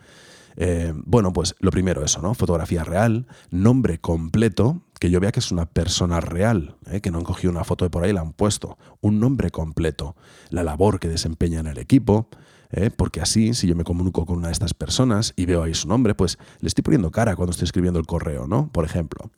Eh, 0.56 0.94
bueno, 1.06 1.32
pues 1.34 1.56
lo 1.60 1.72
primero 1.72 2.04
eso, 2.04 2.22
¿no? 2.22 2.34
Fotografía 2.34 2.84
real, 2.84 3.28
nombre 3.50 4.00
completo, 4.00 4.82
que 5.00 5.10
yo 5.10 5.20
vea 5.20 5.32
que 5.32 5.40
es 5.40 5.52
una 5.52 5.66
persona 5.66 6.20
real, 6.20 6.76
¿eh? 6.92 7.02
que 7.02 7.12
no 7.12 7.18
han 7.18 7.24
cogido 7.24 7.52
una 7.52 7.64
foto 7.64 7.86
de 7.86 7.90
por 7.90 8.04
ahí 8.04 8.12
y 8.12 8.14
la 8.14 8.22
han 8.22 8.34
puesto. 8.34 8.78
Un 9.02 9.20
nombre 9.20 9.50
completo, 9.50 10.16
la 10.50 10.64
labor 10.64 11.00
que 11.00 11.08
desempeña 11.08 11.60
en 11.60 11.68
el 11.68 11.78
equipo, 11.78 12.30
¿eh? 12.70 12.92
porque 12.92 13.22
así, 13.22 13.54
si 13.54 13.68
yo 13.68 13.76
me 13.76 13.84
comunico 13.84 14.26
con 14.26 14.38
una 14.38 14.48
de 14.48 14.54
estas 14.54 14.74
personas 14.74 15.34
y 15.36 15.46
veo 15.46 15.64
ahí 15.64 15.74
su 15.74 15.88
nombre, 15.88 16.16
pues 16.16 16.38
le 16.60 16.68
estoy 16.68 16.84
poniendo 16.84 17.12
cara 17.12 17.36
cuando 17.36 17.52
estoy 17.52 17.66
escribiendo 17.66 18.00
el 18.00 18.06
correo, 18.06 18.48
¿no? 18.48 18.70
Por 18.72 18.86
ejemplo. 18.86 19.32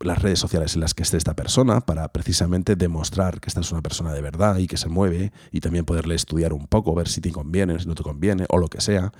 Las 0.00 0.22
redes 0.22 0.38
sociales 0.38 0.74
en 0.74 0.80
las 0.80 0.94
que 0.94 1.02
esté 1.02 1.16
esta 1.16 1.34
persona 1.34 1.80
para 1.80 2.08
precisamente 2.08 2.76
demostrar 2.76 3.40
que 3.40 3.48
esta 3.48 3.60
es 3.60 3.72
una 3.72 3.82
persona 3.82 4.12
de 4.12 4.20
verdad 4.20 4.58
y 4.58 4.66
que 4.66 4.76
se 4.76 4.88
mueve 4.88 5.32
y 5.52 5.60
también 5.60 5.84
poderle 5.84 6.14
estudiar 6.14 6.52
un 6.52 6.66
poco, 6.66 6.94
ver 6.94 7.08
si 7.08 7.20
te 7.20 7.32
conviene, 7.32 7.78
si 7.78 7.86
no 7.86 7.94
te 7.94 8.02
conviene 8.02 8.46
o 8.48 8.58
lo 8.58 8.68
que 8.68 8.80
sea. 8.80 9.12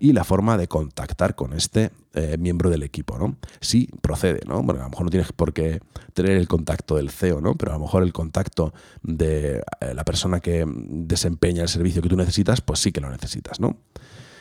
Y 0.00 0.12
la 0.12 0.24
forma 0.24 0.58
de 0.58 0.66
contactar 0.66 1.36
con 1.36 1.52
este 1.52 1.92
eh, 2.14 2.36
miembro 2.38 2.68
del 2.68 2.82
equipo, 2.82 3.16
¿no? 3.16 3.36
Si 3.60 3.86
procede, 4.00 4.40
¿no? 4.46 4.62
Bueno, 4.62 4.80
a 4.80 4.84
lo 4.84 4.90
mejor 4.90 5.04
no 5.04 5.10
tienes 5.10 5.32
por 5.32 5.52
qué 5.52 5.80
tener 6.14 6.32
el 6.32 6.48
contacto 6.48 6.96
del 6.96 7.10
CEO, 7.10 7.40
¿no? 7.40 7.54
Pero 7.54 7.72
a 7.72 7.74
lo 7.74 7.80
mejor 7.80 8.02
el 8.02 8.12
contacto 8.12 8.74
de 9.02 9.62
eh, 9.80 9.94
la 9.94 10.04
persona 10.04 10.40
que 10.40 10.66
desempeña 10.66 11.62
el 11.62 11.68
servicio 11.68 12.02
que 12.02 12.08
tú 12.08 12.16
necesitas, 12.16 12.60
pues 12.60 12.80
sí 12.80 12.90
que 12.90 13.00
lo 13.00 13.08
necesitas, 13.08 13.60
¿no? 13.60 13.76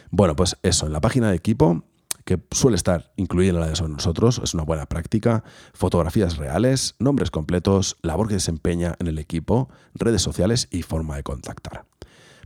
Bueno, 0.10 0.36
pues 0.36 0.58
eso, 0.64 0.88
en 0.88 0.94
la 0.94 1.02
página 1.02 1.30
de 1.30 1.36
equipo 1.36 1.84
que 2.26 2.42
suele 2.52 2.76
estar 2.76 3.12
incluida 3.16 3.50
en 3.50 3.60
la 3.60 3.68
de 3.68 3.90
nosotros, 3.90 4.42
es 4.44 4.54
una 4.54 4.64
buena 4.64 4.86
práctica, 4.86 5.44
fotografías 5.74 6.38
reales, 6.38 6.96
nombres 7.00 7.32
completos, 7.32 7.98
labor 8.02 8.28
que 8.28 8.36
desempeña 8.36 8.96
en 9.00 9.08
el 9.08 9.20
equipo, 9.20 9.70
redes 9.94 10.22
sociales 10.22 10.68
y 10.72 10.84
forma 10.84 11.16
de 11.16 11.24
contactar. 11.24 11.86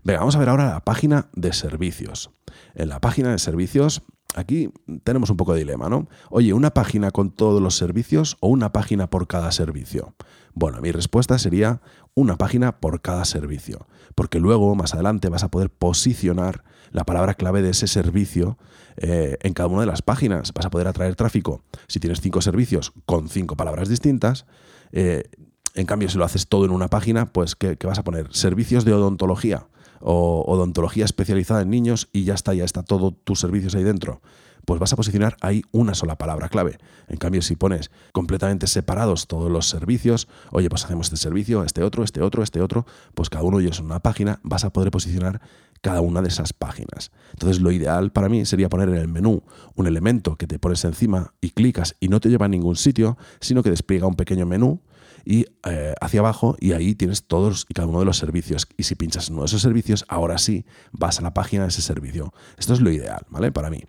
Venga, 0.03 0.19
vamos 0.19 0.35
a 0.35 0.39
ver 0.39 0.49
ahora 0.49 0.69
la 0.69 0.79
página 0.83 1.27
de 1.33 1.53
servicios. 1.53 2.29
En 2.75 2.89
la 2.89 3.01
página 3.01 3.31
de 3.31 3.39
servicios, 3.39 4.03
aquí 4.35 4.69
tenemos 5.03 5.29
un 5.29 5.37
poco 5.37 5.53
de 5.53 5.59
dilema, 5.59 5.89
¿no? 5.89 6.07
Oye, 6.29 6.53
¿una 6.53 6.73
página 6.73 7.11
con 7.11 7.31
todos 7.31 7.61
los 7.61 7.77
servicios 7.77 8.37
o 8.39 8.47
una 8.47 8.71
página 8.71 9.09
por 9.09 9.27
cada 9.27 9.51
servicio? 9.51 10.13
Bueno, 10.53 10.81
mi 10.81 10.91
respuesta 10.91 11.37
sería 11.37 11.81
una 12.15 12.37
página 12.37 12.79
por 12.79 13.01
cada 13.01 13.25
servicio, 13.25 13.87
porque 14.15 14.39
luego, 14.39 14.73
más 14.75 14.93
adelante, 14.93 15.29
vas 15.29 15.43
a 15.43 15.51
poder 15.51 15.69
posicionar 15.69 16.63
la 16.91 17.05
palabra 17.05 17.35
clave 17.35 17.61
de 17.61 17.69
ese 17.69 17.87
servicio 17.87 18.57
eh, 18.97 19.37
en 19.41 19.53
cada 19.53 19.69
una 19.69 19.81
de 19.81 19.87
las 19.87 20.01
páginas. 20.01 20.53
Vas 20.53 20.65
a 20.65 20.69
poder 20.69 20.87
atraer 20.87 21.15
tráfico. 21.15 21.61
Si 21.87 21.99
tienes 21.99 22.21
cinco 22.21 22.41
servicios 22.41 22.93
con 23.05 23.29
cinco 23.29 23.55
palabras 23.55 23.89
distintas, 23.89 24.45
eh, 24.91 25.29
en 25.75 25.85
cambio, 25.85 26.09
si 26.09 26.17
lo 26.17 26.25
haces 26.25 26.47
todo 26.47 26.65
en 26.65 26.71
una 26.71 26.87
página, 26.87 27.27
pues 27.27 27.55
¿qué, 27.55 27.77
vas 27.83 27.99
a 27.99 28.03
poner? 28.03 28.33
Servicios 28.33 28.83
de 28.83 28.93
odontología 28.93 29.67
o 30.01 30.43
odontología 30.47 31.05
especializada 31.05 31.61
en 31.61 31.69
niños 31.69 32.09
y 32.11 32.23
ya 32.23 32.33
está, 32.33 32.53
ya 32.53 32.65
está 32.65 32.83
todo 32.83 33.11
tus 33.11 33.39
servicios 33.39 33.75
ahí 33.75 33.83
dentro 33.83 34.21
pues 34.67 34.81
vas 34.81 34.91
a 34.91 34.97
posicionar 34.97 35.37
ahí 35.39 35.63
una 35.71 35.93
sola 35.93 36.17
palabra 36.17 36.49
clave. 36.49 36.77
En 37.07 37.15
cambio, 37.15 37.41
si 37.41 37.55
pones 37.55 37.89
completamente 38.11 38.67
separados 38.67 39.27
todos 39.27 39.49
los 39.49 39.69
servicios, 39.69 40.27
oye, 40.51 40.69
pues 40.69 40.83
hacemos 40.83 41.07
este 41.07 41.15
servicio, 41.15 41.63
este 41.63 41.83
otro, 41.83 42.03
este 42.03 42.21
otro, 42.21 42.43
este 42.43 42.59
otro, 42.59 42.85
pues 43.15 43.29
cada 43.29 43.45
uno 43.45 43.59
de 43.59 43.63
ellos 43.63 43.79
en 43.79 43.85
una 43.85 44.01
página, 44.01 44.41
vas 44.43 44.65
a 44.65 44.73
poder 44.73 44.91
posicionar 44.91 45.39
cada 45.79 46.01
una 46.01 46.21
de 46.21 46.27
esas 46.27 46.51
páginas. 46.51 47.11
Entonces, 47.31 47.61
lo 47.61 47.71
ideal 47.71 48.11
para 48.11 48.27
mí 48.27 48.45
sería 48.45 48.67
poner 48.67 48.89
en 48.89 48.95
el 48.95 49.07
menú 49.07 49.41
un 49.75 49.87
elemento 49.87 50.35
que 50.35 50.47
te 50.47 50.59
pones 50.59 50.83
encima 50.83 51.33
y 51.39 51.51
clicas 51.51 51.95
y 52.01 52.09
no 52.09 52.19
te 52.19 52.27
lleva 52.27 52.47
a 52.47 52.49
ningún 52.49 52.75
sitio, 52.75 53.17
sino 53.39 53.63
que 53.63 53.69
despliega 53.69 54.05
un 54.05 54.15
pequeño 54.15 54.45
menú 54.45 54.81
y 55.29 55.45
eh, 55.65 55.93
hacia 55.99 56.21
abajo 56.21 56.55
y 56.57 56.71
ahí 56.71 56.95
tienes 56.95 57.27
todos 57.27 57.65
y 57.67 57.73
cada 57.73 57.89
uno 57.89 57.99
de 57.99 58.05
los 58.05 58.17
servicios. 58.17 58.65
Y 58.77 58.83
si 58.83 58.95
pinchas 58.95 59.27
en 59.27 59.33
uno 59.33 59.43
de 59.43 59.47
esos 59.47 59.61
servicios, 59.61 60.05
ahora 60.07 60.37
sí 60.37 60.65
vas 60.93 61.19
a 61.19 61.21
la 61.21 61.33
página 61.33 61.63
de 61.63 61.69
ese 61.69 61.81
servicio. 61.81 62.33
Esto 62.57 62.73
es 62.73 62.79
lo 62.79 62.89
ideal, 62.89 63.25
¿vale? 63.29 63.51
Para 63.51 63.69
mí. 63.69 63.83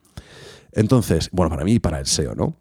Entonces, 0.73 1.29
bueno, 1.31 1.49
para 1.49 1.65
mí 1.65 1.75
y 1.75 1.79
para 1.79 2.01
el 2.01 2.07
SEO, 2.07 2.35
¿no? 2.35 2.57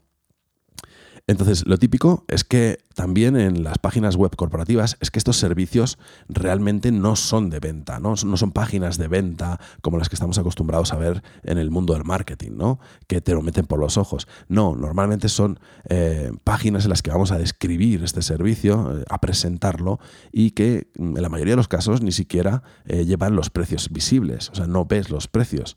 Entonces, 1.29 1.67
lo 1.67 1.77
típico 1.77 2.23
es 2.29 2.45
que 2.45 2.79
también 2.95 3.35
en 3.35 3.65
las 3.65 3.77
páginas 3.79 4.15
web 4.15 4.33
corporativas 4.37 4.95
es 5.01 5.11
que 5.11 5.19
estos 5.19 5.35
servicios 5.35 5.97
realmente 6.29 6.89
no 6.93 7.17
son 7.17 7.49
de 7.49 7.59
venta, 7.59 7.99
¿no? 7.99 8.15
no 8.25 8.37
son 8.37 8.53
páginas 8.53 8.97
de 8.97 9.09
venta 9.09 9.59
como 9.81 9.97
las 9.97 10.07
que 10.07 10.15
estamos 10.15 10.37
acostumbrados 10.37 10.93
a 10.93 10.95
ver 10.95 11.21
en 11.43 11.57
el 11.57 11.69
mundo 11.69 11.93
del 11.93 12.05
marketing, 12.05 12.51
¿no? 12.55 12.79
que 13.07 13.19
te 13.19 13.33
lo 13.33 13.41
meten 13.41 13.65
por 13.65 13.77
los 13.77 13.97
ojos. 13.97 14.25
No, 14.47 14.73
normalmente 14.75 15.27
son 15.27 15.59
eh, 15.89 16.31
páginas 16.45 16.85
en 16.85 16.91
las 16.91 17.01
que 17.01 17.11
vamos 17.11 17.33
a 17.33 17.37
describir 17.37 18.05
este 18.05 18.21
servicio, 18.21 19.01
eh, 19.01 19.03
a 19.09 19.19
presentarlo 19.19 19.99
y 20.31 20.51
que 20.51 20.87
en 20.95 21.21
la 21.21 21.27
mayoría 21.27 21.53
de 21.53 21.57
los 21.57 21.67
casos 21.67 22.01
ni 22.01 22.13
siquiera 22.13 22.63
eh, 22.85 23.03
llevan 23.03 23.35
los 23.35 23.49
precios 23.49 23.89
visibles, 23.91 24.49
o 24.51 24.55
sea, 24.55 24.65
no 24.65 24.85
ves 24.85 25.09
los 25.09 25.27
precios. 25.27 25.75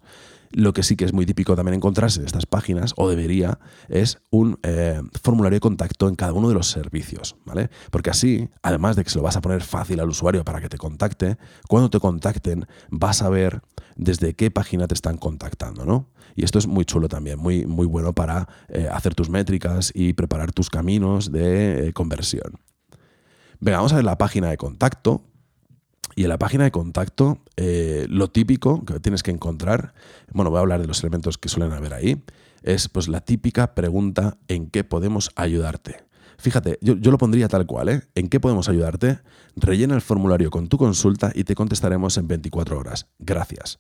Lo 0.53 0.73
que 0.73 0.83
sí 0.83 0.97
que 0.97 1.05
es 1.05 1.13
muy 1.13 1.27
típico 1.27 1.55
también 1.55 1.75
encontrarse 1.75 2.21
en 2.21 2.27
estas 2.27 2.47
páginas, 2.47 2.93
o 2.97 3.09
debería, 3.09 3.61
es 3.89 4.19
un 4.31 4.59
eh, 4.63 5.01
formulario 5.23 5.57
de 5.57 5.61
contacto 5.61 6.09
en 6.09 6.17
cada 6.17 6.33
uno 6.33 6.49
de 6.49 6.55
los 6.55 6.69
servicios, 6.69 7.37
¿vale? 7.45 7.71
Porque 7.91 8.11
así, 8.11 8.49
además 8.63 8.97
de 8.97 9.05
que 9.05 9.11
se 9.11 9.19
lo 9.19 9.23
vas 9.23 9.37
a 9.37 9.41
poner 9.41 9.63
fácil 9.63 10.01
al 10.01 10.09
usuario 10.09 10.45
para 10.45 10.61
que 10.61 10.69
te 10.69 10.77
contacte, 10.77 11.37
cuando 11.69 11.89
te 11.89 12.01
contacten 12.01 12.67
vas 12.91 13.23
a 13.23 13.29
ver 13.29 13.63
desde 13.97 14.35
qué 14.35 14.51
página 14.51 14.89
te 14.89 14.95
están 14.95 15.19
contactando, 15.19 15.85
¿no? 15.85 16.09
Y 16.35 16.45
esto 16.45 16.59
es 16.59 16.67
muy 16.67 16.85
chulo 16.85 17.09
también, 17.09 17.39
muy, 17.39 17.67
muy 17.67 17.87
bueno 17.87 18.13
para 18.13 18.49
eh, 18.69 18.89
hacer 18.91 19.15
tus 19.15 19.29
métricas 19.29 19.93
y 19.95 20.15
preparar 20.15 20.53
tus 20.53 20.71
caminos 20.71 21.31
de 21.31 21.89
eh, 21.89 21.93
conversión. 21.93 22.59
Venga, 23.61 23.79
vamos 23.79 23.93
a 23.93 23.97
ver 23.97 24.05
la 24.05 24.17
página 24.17 24.49
de 24.49 24.57
contacto. 24.57 25.23
Y 26.21 26.25
en 26.25 26.29
la 26.29 26.39
página 26.39 26.65
de 26.65 26.71
contacto, 26.71 27.39
eh, 27.57 28.05
lo 28.11 28.29
típico 28.29 28.85
que 28.85 29.01
tienes 29.01 29.23
que 29.23 29.31
encontrar, 29.31 29.95
bueno, 30.35 30.51
voy 30.51 30.59
a 30.59 30.61
hablar 30.61 30.79
de 30.83 30.87
los 30.87 31.01
elementos 31.03 31.39
que 31.39 31.49
suelen 31.49 31.73
haber 31.73 31.95
ahí, 31.95 32.23
es 32.63 32.91
pues 32.91 33.09
la 33.09 33.23
típica 33.23 33.75
pregunta 33.75 34.37
en 34.47 34.69
qué 34.69 34.85
podemos 34.85 35.31
ayudarte. 35.35 36.05
Fíjate, 36.37 36.79
yo, 36.83 36.99
yo, 36.99 37.11
lo 37.11 37.17
pondría 37.17 37.49
tal 37.49 37.65
cual, 37.65 37.89
¿eh? 37.89 38.03
¿En 38.15 38.29
qué 38.29 38.39
podemos 38.39 38.69
ayudarte? 38.69 39.21
Rellena 39.57 39.95
el 39.95 40.03
formulario 40.03 40.51
con 40.51 40.69
tu 40.69 40.77
consulta 40.77 41.33
y 41.35 41.45
te 41.45 41.55
contestaremos 41.55 42.19
en 42.19 42.29
24 42.29 42.79
horas. 42.79 43.07
Gracias. 43.19 43.79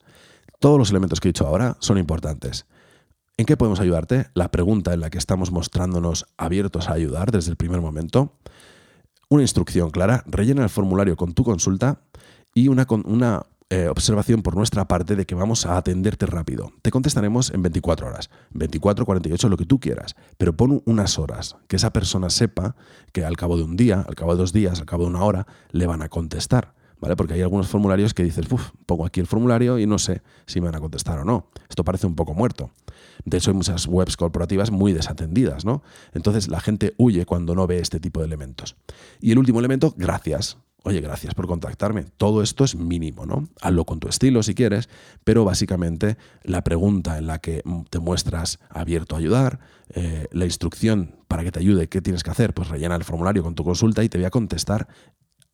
Todos 0.60 0.78
los 0.78 0.88
elementos 0.88 1.20
que 1.20 1.28
he 1.28 1.32
dicho 1.32 1.46
ahora 1.46 1.76
son 1.80 1.98
importantes. 1.98 2.64
¿En 3.36 3.44
qué 3.44 3.58
podemos 3.58 3.80
ayudarte? 3.80 4.28
La 4.32 4.50
pregunta 4.50 4.94
en 4.94 5.00
la 5.00 5.10
que 5.10 5.18
estamos 5.18 5.52
mostrándonos 5.52 6.24
abiertos 6.38 6.88
a 6.88 6.94
ayudar 6.94 7.32
desde 7.32 7.50
el 7.50 7.58
primer 7.58 7.82
momento. 7.82 8.32
Una 9.32 9.42
instrucción 9.42 9.90
clara, 9.90 10.24
rellena 10.26 10.64
el 10.64 10.70
formulario 10.70 11.16
con 11.16 11.34
tu 11.34 11.44
consulta 11.44 12.00
y 12.52 12.66
una, 12.66 12.84
una 13.04 13.46
eh, 13.68 13.86
observación 13.86 14.42
por 14.42 14.56
nuestra 14.56 14.88
parte 14.88 15.14
de 15.14 15.24
que 15.24 15.36
vamos 15.36 15.66
a 15.66 15.76
atenderte 15.76 16.26
rápido. 16.26 16.72
Te 16.82 16.90
contestaremos 16.90 17.52
en 17.52 17.62
24 17.62 18.08
horas, 18.08 18.28
24, 18.50 19.06
48, 19.06 19.48
lo 19.48 19.56
que 19.56 19.66
tú 19.66 19.78
quieras, 19.78 20.16
pero 20.36 20.56
pon 20.56 20.82
unas 20.84 21.16
horas, 21.20 21.54
que 21.68 21.76
esa 21.76 21.92
persona 21.92 22.28
sepa 22.28 22.74
que 23.12 23.24
al 23.24 23.36
cabo 23.36 23.56
de 23.56 23.62
un 23.62 23.76
día, 23.76 24.04
al 24.04 24.16
cabo 24.16 24.32
de 24.34 24.40
dos 24.40 24.52
días, 24.52 24.80
al 24.80 24.86
cabo 24.86 25.04
de 25.04 25.10
una 25.10 25.22
hora, 25.22 25.46
le 25.70 25.86
van 25.86 26.02
a 26.02 26.08
contestar. 26.08 26.74
¿Vale? 27.00 27.14
Porque 27.16 27.32
hay 27.32 27.40
algunos 27.40 27.68
formularios 27.68 28.12
que 28.12 28.24
dices, 28.24 28.50
Uf, 28.50 28.72
pongo 28.84 29.06
aquí 29.06 29.20
el 29.20 29.28
formulario 29.28 29.78
y 29.78 29.86
no 29.86 29.98
sé 29.98 30.22
si 30.46 30.60
me 30.60 30.66
van 30.66 30.74
a 30.74 30.80
contestar 30.80 31.20
o 31.20 31.24
no. 31.24 31.46
Esto 31.68 31.84
parece 31.84 32.06
un 32.06 32.16
poco 32.16 32.34
muerto. 32.34 32.72
De 33.24 33.38
hecho, 33.38 33.50
hay 33.50 33.56
muchas 33.56 33.86
webs 33.86 34.16
corporativas 34.16 34.70
muy 34.70 34.92
desatendidas, 34.92 35.64
¿no? 35.64 35.82
Entonces 36.12 36.48
la 36.48 36.60
gente 36.60 36.94
huye 36.96 37.26
cuando 37.26 37.54
no 37.54 37.66
ve 37.66 37.78
este 37.78 38.00
tipo 38.00 38.20
de 38.20 38.26
elementos. 38.26 38.76
Y 39.20 39.32
el 39.32 39.38
último 39.38 39.58
elemento, 39.58 39.94
gracias. 39.96 40.58
Oye, 40.82 41.02
gracias 41.02 41.34
por 41.34 41.46
contactarme. 41.46 42.04
Todo 42.16 42.42
esto 42.42 42.64
es 42.64 42.74
mínimo, 42.74 43.26
¿no? 43.26 43.48
Hazlo 43.60 43.84
con 43.84 44.00
tu 44.00 44.08
estilo 44.08 44.42
si 44.42 44.54
quieres, 44.54 44.88
pero 45.24 45.44
básicamente 45.44 46.16
la 46.42 46.64
pregunta 46.64 47.18
en 47.18 47.26
la 47.26 47.38
que 47.38 47.62
te 47.90 47.98
muestras 47.98 48.58
abierto 48.70 49.14
a 49.14 49.18
ayudar, 49.18 49.60
eh, 49.90 50.26
la 50.32 50.46
instrucción 50.46 51.16
para 51.28 51.44
que 51.44 51.52
te 51.52 51.60
ayude, 51.60 51.88
qué 51.88 52.00
tienes 52.00 52.22
que 52.22 52.30
hacer, 52.30 52.54
pues 52.54 52.68
rellena 52.68 52.96
el 52.96 53.04
formulario 53.04 53.42
con 53.42 53.54
tu 53.54 53.62
consulta 53.62 54.02
y 54.02 54.08
te 54.08 54.16
voy 54.16 54.24
a 54.24 54.30
contestar 54.30 54.88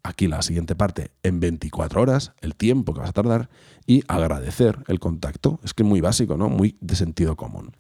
aquí 0.07 0.29
la 0.29 0.43
siguiente 0.43 0.75
parte 0.75 1.11
en 1.23 1.41
24 1.41 2.01
horas, 2.01 2.33
el 2.41 2.55
tiempo 2.55 2.95
que 2.95 3.01
vas 3.01 3.11
a 3.11 3.13
tardar, 3.13 3.49
y 3.87 4.03
agradecer 4.09 4.79
el 4.89 4.99
contacto. 4.99 5.61
Es 5.63 5.75
que 5.75 5.83
es 5.83 5.89
muy 5.89 6.01
básico, 6.01 6.37
¿no? 6.37 6.49
Muy 6.49 6.77
de 6.81 6.97
sentido 6.97 7.37
común. 7.37 7.73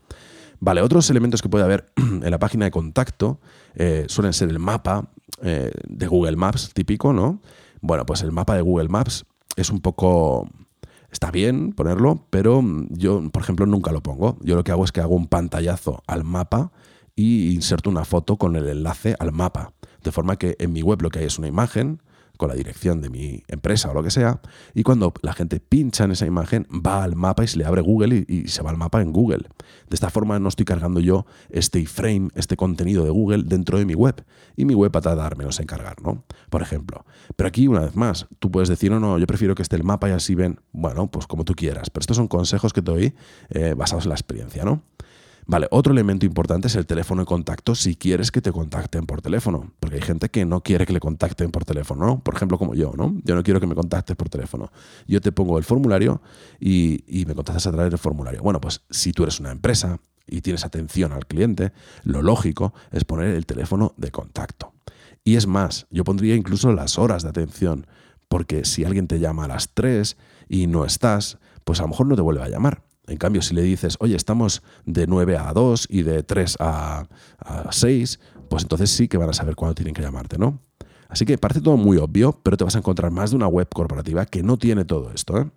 Vale, 0.58 0.80
otros 0.80 1.08
elementos 1.10 1.42
que 1.42 1.48
puede 1.48 1.64
haber 1.64 1.92
en 1.96 2.30
la 2.30 2.38
página 2.38 2.64
de 2.64 2.70
contacto 2.70 3.40
eh, 3.74 4.06
suelen 4.08 4.32
ser 4.32 4.48
el 4.48 4.58
mapa 4.58 5.10
eh, 5.42 5.70
de 5.86 6.06
Google 6.06 6.36
Maps 6.36 6.70
típico, 6.72 7.12
¿no? 7.12 7.40
Bueno, 7.80 8.06
pues 8.06 8.22
el 8.22 8.32
mapa 8.32 8.54
de 8.54 8.62
Google 8.62 8.88
Maps 8.88 9.26
es 9.56 9.70
un 9.70 9.80
poco... 9.80 10.48
Está 11.10 11.30
bien 11.30 11.72
ponerlo, 11.72 12.26
pero 12.30 12.62
yo, 12.90 13.30
por 13.30 13.42
ejemplo, 13.42 13.64
nunca 13.64 13.92
lo 13.92 14.02
pongo. 14.02 14.36
Yo 14.42 14.54
lo 14.54 14.64
que 14.64 14.72
hago 14.72 14.84
es 14.84 14.92
que 14.92 15.00
hago 15.00 15.14
un 15.14 15.28
pantallazo 15.28 16.02
al 16.06 16.24
mapa 16.24 16.72
y 17.14 17.54
inserto 17.54 17.88
una 17.88 18.04
foto 18.04 18.36
con 18.36 18.56
el 18.56 18.68
enlace 18.68 19.16
al 19.18 19.32
mapa. 19.32 19.72
De 20.02 20.12
forma 20.12 20.36
que 20.36 20.56
en 20.58 20.72
mi 20.72 20.82
web 20.82 21.00
lo 21.00 21.10
que 21.10 21.20
hay 21.20 21.24
es 21.24 21.38
una 21.38 21.48
imagen 21.48 22.02
con 22.36 22.48
la 22.48 22.54
dirección 22.54 23.00
de 23.00 23.10
mi 23.10 23.42
empresa 23.48 23.90
o 23.90 23.94
lo 23.94 24.02
que 24.02 24.10
sea, 24.10 24.40
y 24.74 24.82
cuando 24.82 25.12
la 25.22 25.32
gente 25.32 25.60
pincha 25.60 26.04
en 26.04 26.12
esa 26.12 26.26
imagen, 26.26 26.66
va 26.70 27.02
al 27.02 27.16
mapa 27.16 27.44
y 27.44 27.46
se 27.46 27.58
le 27.58 27.64
abre 27.64 27.82
Google 27.82 28.24
y, 28.28 28.48
se 28.48 28.62
va 28.62 28.70
al 28.70 28.76
mapa 28.76 29.02
en 29.02 29.12
Google. 29.12 29.48
De 29.88 29.94
esta 29.94 30.10
forma 30.10 30.38
no 30.38 30.48
estoy 30.48 30.64
cargando 30.64 31.00
yo 31.00 31.26
este 31.50 31.80
iframe, 31.80 32.28
este 32.34 32.56
contenido 32.56 33.04
de 33.04 33.10
Google 33.10 33.44
dentro 33.44 33.78
de 33.78 33.86
mi 33.86 33.94
web, 33.94 34.24
y 34.56 34.64
mi 34.64 34.74
web 34.74 34.94
va 34.94 34.98
a 34.98 35.02
tardar 35.02 35.36
menos 35.36 35.60
en 35.60 35.66
cargar, 35.66 36.00
¿no? 36.02 36.24
Por 36.50 36.62
ejemplo. 36.62 37.04
Pero 37.36 37.48
aquí, 37.48 37.68
una 37.68 37.80
vez 37.80 37.96
más, 37.96 38.26
tú 38.38 38.50
puedes 38.50 38.68
decir, 38.68 38.90
no, 38.90 39.00
no, 39.00 39.18
yo 39.18 39.26
prefiero 39.26 39.54
que 39.54 39.62
esté 39.62 39.76
el 39.76 39.84
mapa 39.84 40.08
y 40.08 40.12
así 40.12 40.34
ven, 40.34 40.60
bueno, 40.72 41.10
pues 41.10 41.26
como 41.26 41.44
tú 41.44 41.54
quieras, 41.54 41.90
pero 41.90 42.02
estos 42.02 42.16
son 42.16 42.28
consejos 42.28 42.72
que 42.72 42.82
te 42.82 42.90
doy 42.90 43.14
eh, 43.50 43.74
basados 43.76 44.04
en 44.04 44.10
la 44.10 44.14
experiencia, 44.14 44.64
¿no? 44.64 44.82
Vale, 45.48 45.68
otro 45.70 45.92
elemento 45.92 46.26
importante 46.26 46.66
es 46.66 46.74
el 46.74 46.86
teléfono 46.86 47.22
de 47.22 47.26
contacto 47.26 47.76
si 47.76 47.94
quieres 47.94 48.32
que 48.32 48.40
te 48.40 48.50
contacten 48.50 49.06
por 49.06 49.22
teléfono, 49.22 49.72
porque 49.78 49.96
hay 49.96 50.02
gente 50.02 50.28
que 50.28 50.44
no 50.44 50.60
quiere 50.60 50.86
que 50.86 50.92
le 50.92 50.98
contacten 50.98 51.52
por 51.52 51.64
teléfono, 51.64 52.04
¿no? 52.04 52.18
Por 52.18 52.34
ejemplo, 52.34 52.58
como 52.58 52.74
yo, 52.74 52.92
¿no? 52.96 53.14
Yo 53.22 53.36
no 53.36 53.44
quiero 53.44 53.60
que 53.60 53.68
me 53.68 53.76
contactes 53.76 54.16
por 54.16 54.28
teléfono. 54.28 54.72
Yo 55.06 55.20
te 55.20 55.30
pongo 55.30 55.56
el 55.58 55.64
formulario 55.64 56.20
y, 56.58 57.24
me 57.28 57.34
contactas 57.36 57.68
a 57.68 57.70
través 57.70 57.90
del 57.90 57.98
formulario. 57.98 58.42
Bueno, 58.42 58.60
pues 58.60 58.82
si 58.90 59.12
tú 59.12 59.22
eres 59.22 59.38
una 59.38 59.52
empresa 59.52 60.00
y 60.26 60.40
tienes 60.40 60.64
atención 60.64 61.12
al 61.12 61.26
cliente, 61.26 61.72
lo 62.02 62.22
lógico 62.22 62.74
es 62.90 63.04
poner 63.04 63.28
el 63.28 63.46
teléfono 63.46 63.94
de 63.96 64.10
contacto. 64.10 64.72
Y 65.22 65.36
es 65.36 65.46
más, 65.46 65.86
yo 65.90 66.02
pondría 66.02 66.34
incluso 66.34 66.72
las 66.72 66.98
horas 66.98 67.22
de 67.22 67.28
atención, 67.28 67.86
porque 68.26 68.64
si 68.64 68.84
alguien 68.84 69.06
te 69.06 69.20
llama 69.20 69.44
a 69.44 69.48
las 69.48 69.74
3 69.74 70.16
y 70.48 70.66
no 70.66 70.84
estás, 70.84 71.38
pues 71.62 71.78
a 71.78 71.82
lo 71.82 71.90
mejor 71.90 72.08
no 72.08 72.16
te 72.16 72.22
vuelve 72.22 72.42
a 72.42 72.48
llamar. 72.48 72.85
En 73.06 73.16
cambio, 73.16 73.42
si 73.42 73.54
le 73.54 73.62
dices, 73.62 73.96
oye, 74.00 74.16
estamos 74.16 74.62
de 74.84 75.06
9 75.06 75.36
a 75.36 75.52
2 75.52 75.86
y 75.90 76.02
de 76.02 76.22
3 76.22 76.56
a, 76.60 77.06
6, 77.70 78.20
pues 78.48 78.62
entonces 78.64 78.90
sí 78.90 79.08
que 79.08 79.16
van 79.16 79.30
a 79.30 79.32
saber 79.32 79.54
cuándo 79.54 79.74
tienen 79.74 79.94
que 79.94 80.02
llamarte, 80.02 80.38
¿no? 80.38 80.60
Así 81.08 81.24
que 81.24 81.38
parece 81.38 81.60
todo 81.60 81.76
muy 81.76 81.98
obvio, 81.98 82.40
pero 82.42 82.56
te 82.56 82.64
vas 82.64 82.74
a 82.74 82.78
encontrar 82.78 83.12
más 83.12 83.30
de 83.30 83.36
una 83.36 83.46
web 83.46 83.68
corporativa 83.72 84.26
que 84.26 84.42
no 84.42 84.56
tiene 84.56 84.84
todo 84.84 85.12
esto. 85.12 85.38
¿eh? 85.38 85.50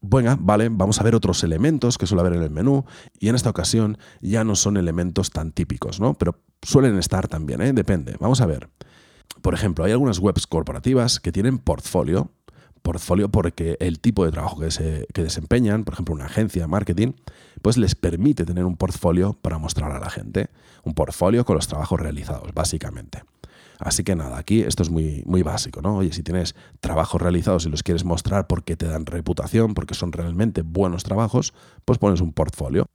Bueno, 0.00 0.36
vale, 0.38 0.68
vamos 0.68 1.00
a 1.00 1.04
ver 1.04 1.14
otros 1.14 1.42
elementos 1.42 1.96
que 1.96 2.06
suele 2.06 2.20
haber 2.20 2.34
en 2.34 2.42
el 2.42 2.50
menú 2.50 2.84
y 3.18 3.28
en 3.28 3.34
esta 3.34 3.48
ocasión 3.48 3.96
ya 4.20 4.44
no 4.44 4.56
son 4.56 4.76
elementos 4.76 5.30
tan 5.30 5.52
típicos, 5.52 6.00
¿no? 6.00 6.12
Pero 6.14 6.38
suelen 6.60 6.98
estar 6.98 7.28
también, 7.28 7.62
¿eh? 7.62 7.72
Depende. 7.72 8.16
Vamos 8.20 8.42
a 8.42 8.46
ver. 8.46 8.68
Por 9.40 9.54
ejemplo, 9.54 9.84
hay 9.84 9.92
algunas 9.92 10.18
webs 10.18 10.46
corporativas 10.46 11.20
que 11.20 11.32
tienen 11.32 11.58
portfolio 11.58 12.30
portfolio 12.84 13.30
porque 13.30 13.76
el 13.80 13.98
tipo 13.98 14.26
de 14.26 14.30
trabajo 14.30 14.60
que, 14.60 14.70
se, 14.70 15.06
desempeñan, 15.14 15.84
por 15.84 15.94
ejemplo 15.94 16.14
una 16.14 16.26
agencia 16.26 16.62
de 16.62 16.68
marketing, 16.68 17.12
pues 17.62 17.78
les 17.78 17.94
permite 17.94 18.44
tener 18.44 18.66
un 18.66 18.76
portfolio 18.76 19.32
para 19.40 19.58
mostrar 19.58 19.90
a 19.90 19.98
la 19.98 20.10
gente. 20.10 20.50
Un 20.84 20.92
portfolio 20.92 21.46
con 21.46 21.56
los 21.56 21.66
trabajos 21.66 21.98
realizados, 21.98 22.52
básicamente. 22.54 23.24
Así 23.78 24.04
que 24.04 24.14
nada, 24.14 24.38
aquí 24.38 24.60
esto 24.60 24.82
es 24.82 24.90
muy, 24.90 25.22
muy 25.26 25.42
básico, 25.42 25.80
¿no? 25.80 25.96
Oye, 25.96 26.12
si 26.12 26.22
tienes 26.22 26.54
trabajos 26.80 27.20
realizados 27.20 27.64
y 27.64 27.70
los 27.70 27.82
quieres 27.82 28.04
mostrar 28.04 28.46
porque 28.46 28.76
te 28.76 28.86
dan 28.86 29.06
reputación, 29.06 29.72
porque 29.72 29.94
son 29.94 30.12
realmente 30.12 30.60
buenos 30.60 31.04
trabajos, 31.04 31.54
pues 31.86 31.98
pones 31.98 32.20
un 32.20 32.32
portfolio. 32.32 32.86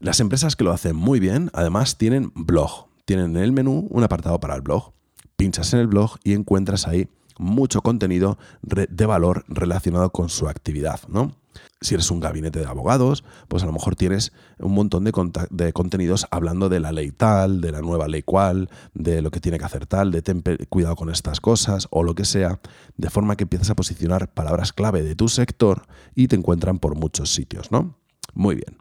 Las 0.00 0.18
empresas 0.18 0.56
que 0.56 0.64
lo 0.64 0.72
hacen 0.72 0.96
muy 0.96 1.20
bien, 1.20 1.50
además, 1.54 1.96
tienen 1.96 2.32
blog. 2.34 2.88
Tienen 3.04 3.36
en 3.36 3.42
el 3.44 3.52
menú 3.52 3.86
un 3.90 4.02
apartado 4.02 4.40
para 4.40 4.56
el 4.56 4.60
blog. 4.60 4.92
Pinchas 5.36 5.72
en 5.72 5.80
el 5.80 5.86
blog 5.86 6.18
y 6.24 6.32
encuentras 6.32 6.88
ahí 6.88 7.08
mucho 7.40 7.80
contenido 7.80 8.38
de 8.62 9.06
valor 9.06 9.44
relacionado 9.48 10.10
con 10.10 10.28
su 10.28 10.48
actividad, 10.48 11.00
¿no? 11.08 11.32
Si 11.80 11.94
eres 11.94 12.10
un 12.10 12.20
gabinete 12.20 12.60
de 12.60 12.66
abogados, 12.66 13.24
pues 13.48 13.62
a 13.62 13.66
lo 13.66 13.72
mejor 13.72 13.96
tienes 13.96 14.32
un 14.58 14.72
montón 14.72 15.02
de, 15.04 15.12
de, 15.48 15.72
contenidos 15.72 16.26
hablando 16.30 16.68
de 16.68 16.78
la 16.78 16.92
ley 16.92 17.10
tal, 17.10 17.62
de 17.62 17.72
la 17.72 17.80
nueva 17.80 18.06
ley 18.06 18.22
cual, 18.22 18.68
de 18.92 19.22
lo 19.22 19.30
que 19.30 19.40
tiene 19.40 19.58
que 19.58 19.64
hacer 19.64 19.86
tal, 19.86 20.12
de 20.12 20.20
ten 20.20 20.44
cuidado 20.68 20.94
con 20.94 21.08
estas 21.08 21.40
cosas 21.40 21.88
o 21.90 22.02
lo 22.02 22.14
que 22.14 22.26
sea, 22.26 22.60
de 22.98 23.08
forma 23.08 23.36
que 23.36 23.44
empiezas 23.44 23.70
a 23.70 23.76
posicionar 23.76 24.32
palabras 24.32 24.74
clave 24.74 25.02
de 25.02 25.16
tu 25.16 25.28
sector 25.28 25.86
y 26.14 26.28
te 26.28 26.36
encuentran 26.36 26.78
por 26.78 26.96
muchos 26.96 27.32
sitios, 27.32 27.72
¿no? 27.72 27.96
Muy 28.34 28.56
bien. 28.56 28.76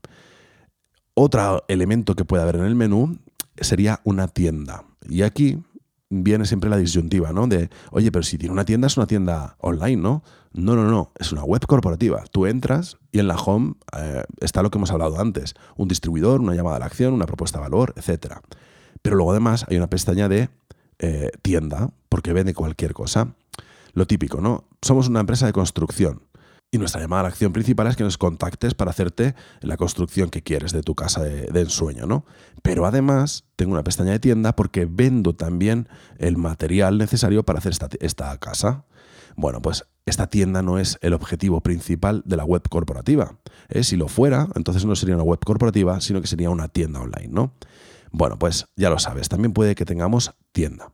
Otro 1.14 1.64
elemento 1.70 2.16
que 2.16 2.26
puede 2.26 2.44
haber 2.44 2.58
en 2.58 2.66
el 2.66 2.76
menú 2.76 3.18
sería 3.56 4.02
una 4.04 4.28
tienda. 4.28 4.84
Y 5.08 5.22
aquí 5.22 5.64
viene 6.10 6.46
siempre 6.46 6.70
la 6.70 6.78
disyuntiva, 6.78 7.32
¿no? 7.32 7.48
De, 7.48 7.70
oye, 7.92 8.12
pero 8.12 8.24
si 8.24 8.38
tiene 8.38 8.54
una 8.54 8.66
tienda 8.66 8.88
es 8.88 8.98
una 8.98 9.08
tienda 9.08 9.56
online, 9.60 10.02
¿no? 10.02 10.24
No, 10.52 10.76
no, 10.76 10.84
no, 10.84 11.12
es 11.20 11.32
una 11.32 11.44
web 11.44 11.66
corporativa. 11.68 12.24
Tú 12.32 12.48
entras 12.48 12.98
y 13.12 13.20
en 13.20 13.28
la 13.28 13.36
home 13.36 13.76
eh, 13.96 14.24
está 14.42 14.64
lo 14.64 14.72
que 14.72 14.80
hemos 14.80 14.92
hablado 14.92 15.20
antes, 15.20 15.54
un 15.78 15.88
distribuidor, 15.88 16.42
una 16.42 16.56
llamada 16.56 16.78
a 16.78 16.80
la 16.80 16.86
acción, 16.88 17.14
una 17.14 17.28
propuesta 17.28 17.60
de 17.60 17.64
valor, 17.64 17.94
etc. 17.96 18.38
Pero 19.02 19.16
luego 19.16 19.32
además 19.32 19.66
hay 19.70 19.78
una 19.78 19.90
pestaña 19.90 20.28
de 20.28 20.50
eh, 20.98 21.30
tienda, 21.42 21.92
porque 22.10 22.34
vende 22.34 22.54
cualquier 22.54 22.94
cosa. 22.94 23.36
Lo 23.94 24.08
típico, 24.08 24.42
¿no? 24.42 24.66
Somos 24.82 25.08
una 25.08 25.20
empresa 25.20 25.46
de 25.46 25.54
construcción. 25.54 26.24
Y 26.72 26.78
nuestra 26.78 27.02
llamada 27.02 27.22
a 27.22 27.24
la 27.24 27.30
acción 27.30 27.52
principal 27.52 27.88
es 27.88 27.96
que 27.96 28.04
nos 28.04 28.20
contactes 28.20 28.76
para 28.76 28.92
hacerte 28.92 29.34
la 29.62 29.76
construcción 29.76 30.30
que 30.30 30.44
quieres 30.44 30.72
de 30.72 30.84
tu 30.84 30.94
casa 30.94 31.24
de, 31.24 31.60
ensueño, 31.60 32.06
¿no? 32.06 32.26
Pero 32.62 32.86
además 32.86 33.46
tengo 33.56 33.74
una 33.74 33.84
pestaña 33.84 34.12
de 34.12 34.20
tienda 34.20 34.56
porque 34.56 34.86
vendo 34.86 35.34
también 35.34 35.88
el 36.20 36.38
material 36.38 37.00
necesario 37.00 37.44
para 37.44 37.58
hacer 37.58 37.74
esta, 38.00 38.38
casa. 38.38 38.86
Bueno, 39.36 39.64
pues 39.64 39.86
esta 40.06 40.28
tienda 40.28 40.62
no 40.62 40.78
es 40.78 41.00
el 41.02 41.14
objetivo 41.14 41.62
principal 41.62 42.22
de 42.26 42.38
la 42.38 42.46
web 42.46 42.62
corporativa. 42.70 43.40
¿eh? 43.70 43.84
Si 43.84 43.96
lo 43.96 44.08
fuera, 44.08 44.48
entonces 44.54 44.86
no 44.86 44.96
sería 44.96 45.16
una 45.16 45.24
web 45.24 45.40
corporativa, 45.44 46.00
sino 46.02 46.22
que 46.22 46.28
sería 46.28 46.52
una 46.52 46.68
tienda 46.68 47.00
online, 47.00 47.30
¿no? 47.30 47.54
Bueno, 48.12 48.38
pues 48.38 48.68
ya 48.76 48.92
lo 48.92 49.00
sabes, 49.00 49.28
también 49.28 49.54
puede 49.54 49.74
que 49.74 49.86
tengamos 49.86 50.36
tienda. 50.52 50.92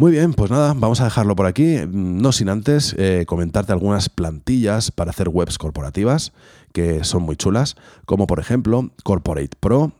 Muy 0.00 0.12
bien, 0.12 0.32
pues 0.32 0.50
nada, 0.50 0.72
vamos 0.74 1.02
a 1.02 1.04
dejarlo 1.04 1.36
por 1.36 1.44
aquí, 1.44 1.76
no 1.86 2.32
sin 2.32 2.48
antes 2.48 2.94
eh, 2.96 3.26
comentarte 3.26 3.72
algunas 3.72 4.08
plantillas 4.08 4.90
para 4.90 5.10
hacer 5.10 5.28
webs 5.28 5.58
corporativas 5.58 6.32
que 6.72 7.04
son 7.04 7.22
muy 7.22 7.36
chulas, 7.36 7.76
como 8.06 8.26
por 8.26 8.40
ejemplo 8.40 8.92
Corporate 9.04 9.58
Pro, 9.60 9.92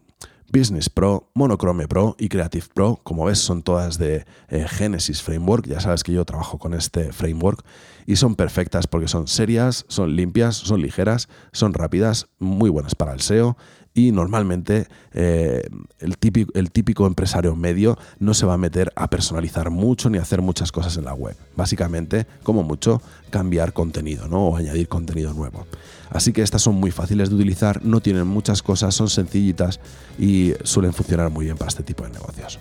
Business 0.51 0.89
Pro, 0.89 1.29
Monochrome 1.35 1.87
Pro 1.87 2.17
y 2.19 2.31
Creative 2.31 2.65
Pro. 2.73 2.99
Como 3.03 3.27
ves, 3.27 3.41
son 3.41 3.63
todas 3.63 3.99
de 3.99 4.25
eh, 4.49 4.67
Genesis 4.69 5.23
Framework. 5.23 5.67
Ya 5.67 5.81
sabes 5.81 6.03
que 6.03 6.13
yo 6.13 6.25
trabajo 6.25 6.59
con 6.59 6.73
este 6.73 7.13
framework 7.13 7.63
y 8.11 8.17
son 8.17 8.35
perfectas 8.35 8.89
porque 8.89 9.07
son 9.07 9.29
serias, 9.29 9.85
son 9.87 10.17
limpias, 10.17 10.57
son 10.57 10.83
ligeras, 10.83 11.29
son 11.53 11.75
rápidas, 11.75 12.27
muy 12.41 12.69
buenas 12.69 12.97
para 12.97 13.13
el 13.13 13.21
SEO 13.21 13.57
y 13.95 14.11
normalmente 14.11 14.89
eh, 15.13 15.63
el, 16.01 16.19
típico, 16.19 16.51
el 16.57 16.73
típico 16.73 17.07
empresario 17.07 17.55
medio 17.55 17.97
no 18.19 18.35
se 18.35 18.47
va 18.47 18.55
a 18.55 18.59
meter 18.59 18.93
a 18.97 19.09
personalizar 19.11 19.71
mucho 19.71 20.11
ni 20.11 20.19
a 20.19 20.23
hacer 20.23 20.43
muchas 20.43 20.73
cosas 20.73 20.97
en 20.97 21.05
la 21.05 21.15
web. 21.15 21.37
Básicamente, 21.55 22.27
como 22.43 22.65
mucho, 22.65 23.01
cambiar 23.31 23.73
contenido 23.73 24.27
¿no? 24.27 24.49
o 24.49 24.57
añadir 24.57 24.89
contenido 24.89 25.33
nuevo. 25.33 25.69
Así 26.11 26.33
que 26.33 26.43
estas 26.43 26.63
son 26.63 26.75
muy 26.75 26.91
fáciles 26.91 27.29
de 27.29 27.37
utilizar, 27.37 27.85
no 27.85 28.01
tienen 28.01 28.27
muchas 28.27 28.61
cosas, 28.61 28.93
son 28.93 29.09
sencillitas 29.09 29.79
y 30.19 30.55
suelen 30.65 30.95
funcionar 30.95 31.31
muy 31.31 31.45
bien 31.45 31.57
para 31.57 31.69
este 31.69 31.85
tipo 31.85 32.03
de 32.03 32.11
negocios. 32.11 32.59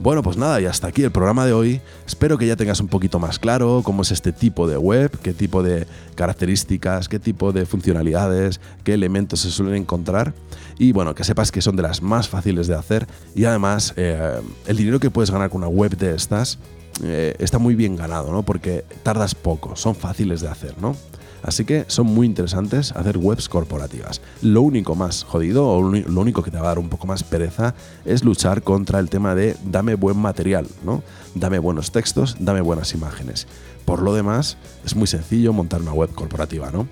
Bueno, 0.00 0.22
pues 0.22 0.36
nada, 0.36 0.60
y 0.60 0.66
hasta 0.66 0.88
aquí 0.88 1.02
el 1.02 1.12
programa 1.12 1.46
de 1.46 1.52
hoy. 1.52 1.80
Espero 2.06 2.36
que 2.36 2.46
ya 2.46 2.56
tengas 2.56 2.80
un 2.80 2.88
poquito 2.88 3.18
más 3.18 3.38
claro 3.38 3.82
cómo 3.84 4.02
es 4.02 4.10
este 4.10 4.32
tipo 4.32 4.66
de 4.66 4.76
web, 4.76 5.10
qué 5.22 5.32
tipo 5.32 5.62
de 5.62 5.86
características, 6.16 7.08
qué 7.08 7.18
tipo 7.18 7.52
de 7.52 7.64
funcionalidades, 7.64 8.60
qué 8.82 8.94
elementos 8.94 9.40
se 9.40 9.50
suelen 9.50 9.76
encontrar. 9.76 10.34
Y 10.78 10.92
bueno, 10.92 11.14
que 11.14 11.22
sepas 11.22 11.52
que 11.52 11.62
son 11.62 11.76
de 11.76 11.82
las 11.82 12.02
más 12.02 12.28
fáciles 12.28 12.66
de 12.66 12.74
hacer. 12.74 13.06
Y 13.34 13.44
además, 13.44 13.94
eh, 13.96 14.40
el 14.66 14.76
dinero 14.76 14.98
que 14.98 15.10
puedes 15.10 15.30
ganar 15.30 15.48
con 15.48 15.62
una 15.62 15.68
web 15.68 15.96
de 15.96 16.14
estas 16.14 16.58
eh, 17.02 17.34
está 17.38 17.58
muy 17.58 17.74
bien 17.74 17.96
ganado, 17.96 18.32
¿no? 18.32 18.42
Porque 18.42 18.84
tardas 19.02 19.34
poco, 19.34 19.76
son 19.76 19.94
fáciles 19.94 20.40
de 20.40 20.48
hacer, 20.48 20.74
¿no? 20.80 20.96
Así 21.44 21.66
que 21.66 21.84
son 21.88 22.06
muy 22.06 22.26
interesantes 22.26 22.92
hacer 22.92 23.18
webs 23.18 23.50
corporativas. 23.50 24.22
Lo 24.40 24.62
único 24.62 24.94
más 24.94 25.24
jodido 25.24 25.68
o 25.68 25.82
lo 25.82 26.20
único 26.20 26.42
que 26.42 26.50
te 26.50 26.56
va 26.56 26.64
a 26.64 26.68
dar 26.68 26.78
un 26.78 26.88
poco 26.88 27.06
más 27.06 27.22
pereza 27.22 27.74
es 28.06 28.24
luchar 28.24 28.62
contra 28.62 28.98
el 28.98 29.10
tema 29.10 29.34
de 29.34 29.54
dame 29.62 29.94
buen 29.94 30.16
material, 30.16 30.66
¿no? 30.84 31.02
Dame 31.34 31.58
buenos 31.58 31.92
textos, 31.92 32.36
dame 32.40 32.62
buenas 32.62 32.94
imágenes. 32.94 33.46
Por 33.84 34.00
lo 34.00 34.14
demás, 34.14 34.56
es 34.86 34.96
muy 34.96 35.06
sencillo 35.06 35.52
montar 35.52 35.82
una 35.82 35.92
web 35.92 36.14
corporativa, 36.14 36.70
¿no? 36.70 36.88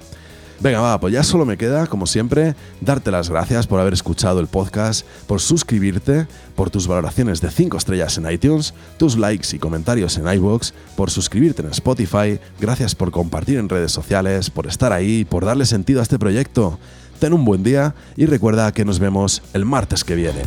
Venga, 0.63 0.81
va, 0.81 1.01
pues 1.01 1.13
ya 1.13 1.25
solo 1.25 1.45
me 1.45 1.59
queda, 1.59 1.89
como 1.89 2.07
siempre, 2.07 2.55
darte 2.81 3.11
las 3.11 3.29
gracias 3.29 3.67
por 3.67 3.81
haber 3.81 3.95
escuchado 3.95 4.39
el 4.39 4.47
podcast, 4.47 5.05
por 5.27 5.41
suscribirte, 5.41 6.29
por 6.55 6.71
tus 6.71 6.87
valoraciones 6.87 7.41
de 7.41 7.51
5 7.51 7.77
estrellas 7.77 8.17
en 8.17 8.31
iTunes, 8.31 8.73
tus 8.97 9.19
likes 9.19 9.57
y 9.57 9.59
comentarios 9.59 10.17
en 10.19 10.33
iVoox, 10.33 10.71
por 10.95 11.11
suscribirte 11.11 11.63
en 11.63 11.71
Spotify, 11.71 12.39
gracias 12.61 12.95
por 12.95 13.11
compartir 13.11 13.59
en 13.59 13.69
redes 13.69 13.91
sociales, 13.91 14.51
por 14.51 14.69
estar 14.69 14.93
ahí, 14.93 15.25
por 15.25 15.45
darle 15.45 15.67
sentido 15.67 15.99
a 15.99 16.05
este 16.05 16.21
proyecto. 16.21 16.79
Ten 17.19 17.33
un 17.33 17.45
buen 17.45 17.65
día 17.65 17.97
y 18.17 18.27
recuerda 18.27 18.71
que 18.71 18.85
nos 18.85 19.01
vemos 19.01 19.43
el 19.55 19.65
martes 19.65 20.05
que 20.05 20.15
viene. 20.15 20.43